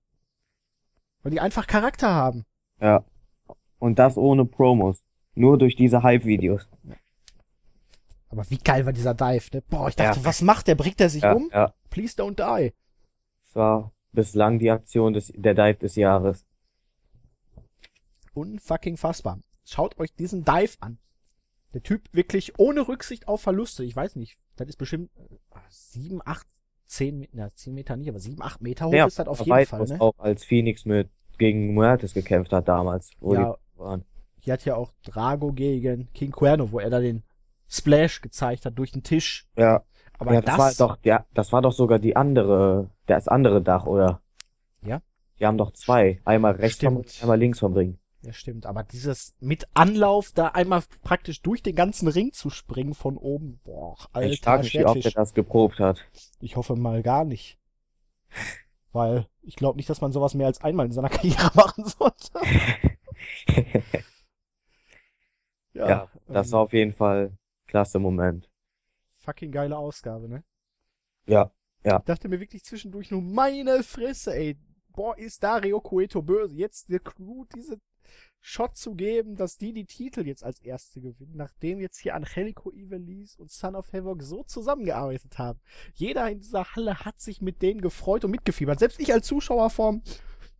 Weil 1.22 1.30
die 1.32 1.40
einfach 1.40 1.66
Charakter 1.66 2.08
haben. 2.14 2.46
Ja. 2.80 3.04
Und 3.78 3.98
das 3.98 4.16
ohne 4.16 4.46
Promos. 4.46 5.04
Nur 5.34 5.58
durch 5.58 5.76
diese 5.76 6.02
Hype-Videos. 6.02 6.68
Aber 8.30 8.48
wie 8.48 8.56
geil 8.58 8.86
war 8.86 8.92
dieser 8.94 9.12
Dive, 9.14 9.48
ne? 9.52 9.62
Boah, 9.68 9.88
ich 9.88 9.96
dachte, 9.96 10.20
Ja. 10.20 10.24
was 10.24 10.40
macht 10.40 10.68
der? 10.68 10.74
Bringt 10.74 11.00
er 11.00 11.10
sich 11.10 11.22
Ja, 11.22 11.32
um? 11.34 11.50
ja. 11.52 11.74
Please 11.90 12.14
don't 12.16 12.36
die. 12.36 12.72
Das 13.42 13.54
war 13.56 13.92
bislang 14.12 14.58
die 14.58 14.70
Aktion 14.70 15.12
des, 15.12 15.32
der 15.34 15.54
Dive 15.54 15.78
des 15.78 15.96
Jahres. 15.96 16.44
Unfucking 18.34 18.96
fassbar. 18.96 19.40
Schaut 19.64 19.98
euch 19.98 20.14
diesen 20.14 20.44
Dive 20.44 20.76
an. 20.80 20.98
Der 21.74 21.82
Typ 21.82 22.02
wirklich 22.12 22.58
ohne 22.58 22.88
Rücksicht 22.88 23.28
auf 23.28 23.42
Verluste. 23.42 23.84
Ich 23.84 23.94
weiß 23.94 24.16
nicht, 24.16 24.36
das 24.56 24.68
ist 24.68 24.76
bestimmt 24.76 25.10
äh, 25.16 25.56
sieben, 25.68 26.20
acht, 26.24 26.46
zehn, 26.86 27.28
na, 27.32 27.48
zehn 27.54 27.74
Meter 27.74 27.96
nicht, 27.96 28.08
aber 28.08 28.18
sieben, 28.18 28.42
acht 28.42 28.60
Meter 28.60 28.86
hoch 28.86 28.92
Ja, 28.92 29.06
ist 29.06 29.18
das 29.18 29.28
auf 29.28 29.38
jeden 29.40 29.66
Fall, 29.66 29.84
ne? 29.86 30.00
auch 30.00 30.18
als 30.18 30.44
Phoenix 30.44 30.84
mit 30.84 31.08
gegen 31.38 31.74
Muertes 31.74 32.12
gekämpft 32.12 32.52
hat 32.52 32.68
damals, 32.68 33.12
wo 33.20 33.34
Ja. 33.34 33.56
die 33.74 33.78
waren. 33.78 34.04
Hier 34.40 34.54
hat 34.54 34.64
ja 34.64 34.74
auch 34.74 34.92
Drago 35.04 35.52
gegen 35.52 36.12
King 36.12 36.32
Cuerno, 36.32 36.72
wo 36.72 36.80
er 36.80 36.90
da 36.90 36.98
den 37.00 37.22
Splash 37.68 38.20
gezeigt 38.20 38.66
hat 38.66 38.78
durch 38.78 38.90
den 38.90 39.02
Tisch. 39.02 39.46
Ja, 39.56 39.84
Aber 40.20 40.34
ja, 40.34 40.40
das, 40.42 40.58
war 40.58 40.72
doch, 40.74 40.98
ja, 41.02 41.24
das 41.34 41.52
war 41.52 41.62
doch 41.62 41.72
sogar 41.72 41.98
die 41.98 42.14
andere, 42.14 42.90
das 43.06 43.26
andere 43.26 43.62
Dach, 43.62 43.86
oder? 43.86 44.20
Ja? 44.82 45.00
Die 45.38 45.46
haben 45.46 45.58
doch 45.58 45.72
zwei. 45.72 46.20
Einmal 46.24 46.52
rechts 46.52 46.78
vom 46.78 47.02
Stimmt. 47.02 47.06
Ring, 47.06 47.22
einmal 47.22 47.38
links 47.38 47.58
vom 47.58 47.72
Ring. 47.72 47.98
Ja, 48.22 48.32
stimmt. 48.34 48.66
Aber 48.66 48.82
dieses 48.82 49.34
mit 49.40 49.66
Anlauf 49.72 50.30
da 50.34 50.48
einmal 50.48 50.82
praktisch 51.02 51.40
durch 51.40 51.62
den 51.62 51.74
ganzen 51.74 52.06
Ring 52.06 52.32
zu 52.32 52.50
springen 52.50 52.92
von 52.92 53.16
oben, 53.16 53.60
boah, 53.64 53.96
alter 54.12 54.30
ich 54.30 54.40
frage 54.42 54.64
mich, 54.64 54.74
wie 54.74 54.84
oft 54.84 55.04
er 55.04 55.12
das 55.12 55.32
geprobt 55.32 55.80
hat. 55.80 56.04
Ich 56.40 56.56
hoffe 56.56 56.76
mal 56.76 57.02
gar 57.02 57.24
nicht. 57.24 57.58
Weil 58.92 59.26
ich 59.40 59.56
glaube 59.56 59.78
nicht, 59.78 59.88
dass 59.88 60.02
man 60.02 60.12
sowas 60.12 60.34
mehr 60.34 60.46
als 60.46 60.60
einmal 60.62 60.84
in 60.84 60.92
seiner 60.92 61.08
Karriere 61.10 61.50
machen 61.54 61.84
sollte. 61.84 62.40
Ja, 65.72 66.08
das 66.26 66.48
ähm, 66.48 66.52
war 66.52 66.60
auf 66.60 66.72
jeden 66.72 66.92
Fall 66.92 67.32
klasse 67.66 67.98
Moment. 67.98 68.49
Fucking 69.20 69.52
geile 69.52 69.76
Ausgabe, 69.76 70.28
ne? 70.28 70.44
Ja, 71.26 71.52
Ich 71.98 72.04
dachte 72.04 72.28
mir 72.28 72.40
wirklich 72.40 72.64
zwischendurch 72.64 73.10
nur, 73.10 73.22
meine 73.22 73.82
Fresse, 73.82 74.34
ey. 74.34 74.58
Boah, 74.92 75.16
ist 75.16 75.42
Dario 75.42 75.80
Cueto 75.80 76.20
böse. 76.20 76.54
Jetzt 76.54 76.90
der 76.90 76.98
Crew 76.98 77.44
diese 77.54 77.78
Shot 78.40 78.76
zu 78.76 78.94
geben, 78.94 79.36
dass 79.36 79.56
die 79.56 79.72
die 79.72 79.84
Titel 79.84 80.26
jetzt 80.26 80.42
als 80.42 80.60
erste 80.60 81.00
gewinnen, 81.00 81.36
nachdem 81.36 81.78
jetzt 81.78 81.98
hier 81.98 82.14
Angelico 82.14 82.72
Ivelisse 82.72 83.40
und 83.40 83.50
Son 83.50 83.76
of 83.76 83.92
Havoc 83.92 84.22
so 84.22 84.42
zusammengearbeitet 84.42 85.38
haben. 85.38 85.60
Jeder 85.94 86.28
in 86.30 86.40
dieser 86.40 86.64
Halle 86.74 87.00
hat 87.00 87.20
sich 87.20 87.40
mit 87.40 87.62
denen 87.62 87.80
gefreut 87.80 88.24
und 88.24 88.30
mitgefiebert. 88.30 88.78
Selbst 88.78 88.98
ich 88.98 89.12
als 89.12 89.26
Zuschauer 89.26 89.70
vom 89.70 90.02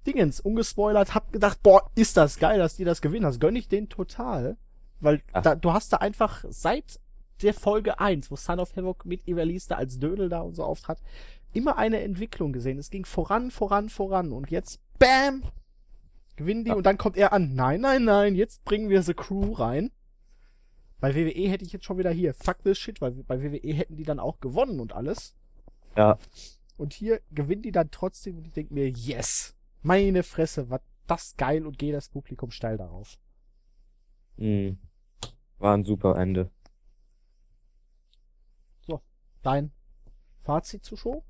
Dingens, 0.06 0.40
ungespoilert, 0.40 1.14
hab 1.14 1.32
gedacht, 1.32 1.62
boah, 1.62 1.90
ist 1.94 2.16
das 2.16 2.38
geil, 2.38 2.58
dass 2.58 2.76
die 2.76 2.84
das 2.84 3.02
gewinnen. 3.02 3.24
Das 3.24 3.40
gönn 3.40 3.56
ich 3.56 3.68
denen 3.68 3.88
total. 3.88 4.56
Weil 5.00 5.22
da, 5.32 5.54
du 5.54 5.72
hast 5.72 5.92
da 5.92 5.98
einfach 5.98 6.44
seit 6.48 7.00
der 7.42 7.54
Folge 7.54 7.98
1, 8.00 8.30
wo 8.30 8.36
Son 8.36 8.60
of 8.60 8.74
Havoc 8.76 9.04
mit 9.04 9.26
Ivelisse 9.26 9.70
da 9.70 9.74
als 9.76 9.98
Dödel 9.98 10.28
da 10.28 10.40
und 10.40 10.54
so 10.54 10.64
auftrat, 10.64 10.98
immer 11.52 11.76
eine 11.78 12.00
Entwicklung 12.00 12.52
gesehen. 12.52 12.78
Es 12.78 12.90
ging 12.90 13.04
voran, 13.04 13.50
voran, 13.50 13.88
voran. 13.88 14.32
Und 14.32 14.50
jetzt, 14.50 14.80
bam, 14.98 15.42
gewinnen 16.36 16.64
die 16.64 16.70
Ja. 16.70 16.76
und 16.76 16.84
dann 16.86 16.98
kommt 16.98 17.16
er 17.16 17.32
an. 17.32 17.54
Nein, 17.54 17.80
nein, 17.80 18.04
nein, 18.04 18.34
jetzt 18.34 18.64
bringen 18.64 18.88
wir 18.88 19.02
The 19.02 19.14
Crew 19.14 19.52
rein. 19.52 19.90
Bei 21.00 21.14
WWE 21.14 21.48
hätte 21.48 21.64
ich 21.64 21.72
jetzt 21.72 21.86
schon 21.86 21.96
wieder 21.98 22.10
hier, 22.10 22.34
fuck 22.34 22.62
this 22.62 22.78
shit, 22.78 23.00
weil 23.00 23.12
bei 23.12 23.42
WWE 23.42 23.72
hätten 23.74 23.96
die 23.96 24.04
dann 24.04 24.20
auch 24.20 24.38
gewonnen 24.40 24.80
und 24.80 24.92
alles. 24.92 25.34
ja, 25.96 26.18
Und 26.76 26.92
hier 26.92 27.20
gewinnen 27.30 27.62
die 27.62 27.72
dann 27.72 27.90
trotzdem 27.90 28.36
und 28.38 28.46
ich 28.46 28.52
denke 28.52 28.74
mir, 28.74 28.88
yes, 28.88 29.54
meine 29.82 30.22
Fresse, 30.22 30.68
was 30.70 30.82
das 31.06 31.36
geil 31.36 31.66
und 31.66 31.78
gehe 31.78 31.92
das 31.92 32.08
Publikum 32.10 32.50
steil 32.50 32.76
darauf. 32.76 33.18
mh. 34.36 34.76
War 35.58 35.74
ein 35.74 35.84
super 35.84 36.16
Ende. 36.16 36.50
Dein 39.42 39.70
Fazit 40.42 40.84
zur 40.84 40.98
Show? 40.98 41.24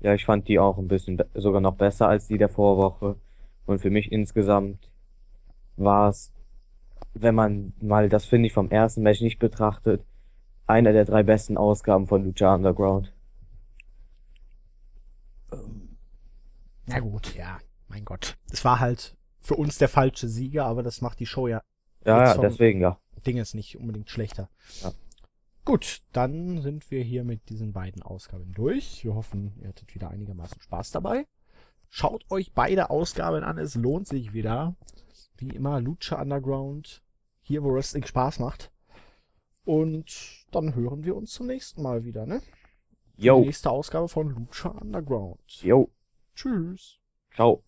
Ja, 0.00 0.14
ich 0.14 0.24
fand 0.24 0.48
die 0.48 0.58
auch 0.58 0.78
ein 0.78 0.88
bisschen 0.88 1.22
sogar 1.34 1.60
noch 1.60 1.76
besser 1.76 2.08
als 2.08 2.28
die 2.28 2.38
der 2.38 2.48
Vorwoche. 2.48 3.16
Und 3.66 3.80
für 3.80 3.90
mich 3.90 4.12
insgesamt 4.12 4.90
war 5.76 6.08
es, 6.08 6.32
wenn 7.14 7.34
man 7.34 7.72
mal 7.80 8.08
das 8.08 8.24
finde 8.24 8.46
ich 8.46 8.52
vom 8.52 8.70
ersten 8.70 9.02
Match 9.02 9.20
nicht 9.20 9.38
betrachtet, 9.38 10.04
einer 10.66 10.92
der 10.92 11.04
drei 11.04 11.22
besten 11.22 11.56
Ausgaben 11.56 12.06
von 12.06 12.24
Lucha 12.24 12.54
Underground. 12.54 13.12
Na 16.86 17.00
gut, 17.00 17.34
ja, 17.34 17.58
mein 17.88 18.04
Gott. 18.04 18.36
Es 18.50 18.64
war 18.64 18.80
halt 18.80 19.16
für 19.40 19.56
uns 19.56 19.78
der 19.78 19.88
falsche 19.88 20.28
Sieger, 20.28 20.64
aber 20.64 20.82
das 20.82 21.00
macht 21.00 21.20
die 21.20 21.26
Show 21.26 21.48
ja 21.48 21.62
Ja, 22.04 22.24
ja, 22.24 22.38
deswegen 22.38 22.80
ja. 22.80 22.98
Ding 23.26 23.36
ist 23.36 23.54
nicht 23.54 23.78
unbedingt 23.78 24.10
schlechter. 24.10 24.48
Ja. 24.82 24.92
Gut, 25.68 26.00
dann 26.12 26.62
sind 26.62 26.90
wir 26.90 27.02
hier 27.02 27.24
mit 27.24 27.50
diesen 27.50 27.74
beiden 27.74 28.00
Ausgaben 28.00 28.54
durch. 28.54 29.04
Wir 29.04 29.14
hoffen, 29.14 29.52
ihr 29.60 29.68
hattet 29.68 29.94
wieder 29.94 30.08
einigermaßen 30.08 30.62
Spaß 30.62 30.92
dabei. 30.92 31.26
Schaut 31.90 32.24
euch 32.30 32.54
beide 32.54 32.88
Ausgaben 32.88 33.44
an, 33.44 33.58
es 33.58 33.74
lohnt 33.74 34.08
sich 34.08 34.32
wieder. 34.32 34.76
Wie 35.36 35.50
immer, 35.50 35.78
Lucha 35.82 36.22
Underground, 36.22 37.02
hier 37.42 37.62
wo 37.64 37.74
Wrestling 37.74 38.06
Spaß 38.06 38.38
macht. 38.38 38.72
Und 39.66 40.46
dann 40.52 40.74
hören 40.74 41.04
wir 41.04 41.14
uns 41.14 41.32
zum 41.32 41.48
nächsten 41.48 41.82
Mal 41.82 42.02
wieder, 42.02 42.24
ne? 42.24 42.40
Die 43.18 43.26
Yo, 43.26 43.40
nächste 43.40 43.70
Ausgabe 43.70 44.08
von 44.08 44.30
Lucha 44.30 44.70
Underground. 44.70 45.60
yo, 45.60 45.90
Tschüss. 46.34 46.98
ciao. 47.34 47.62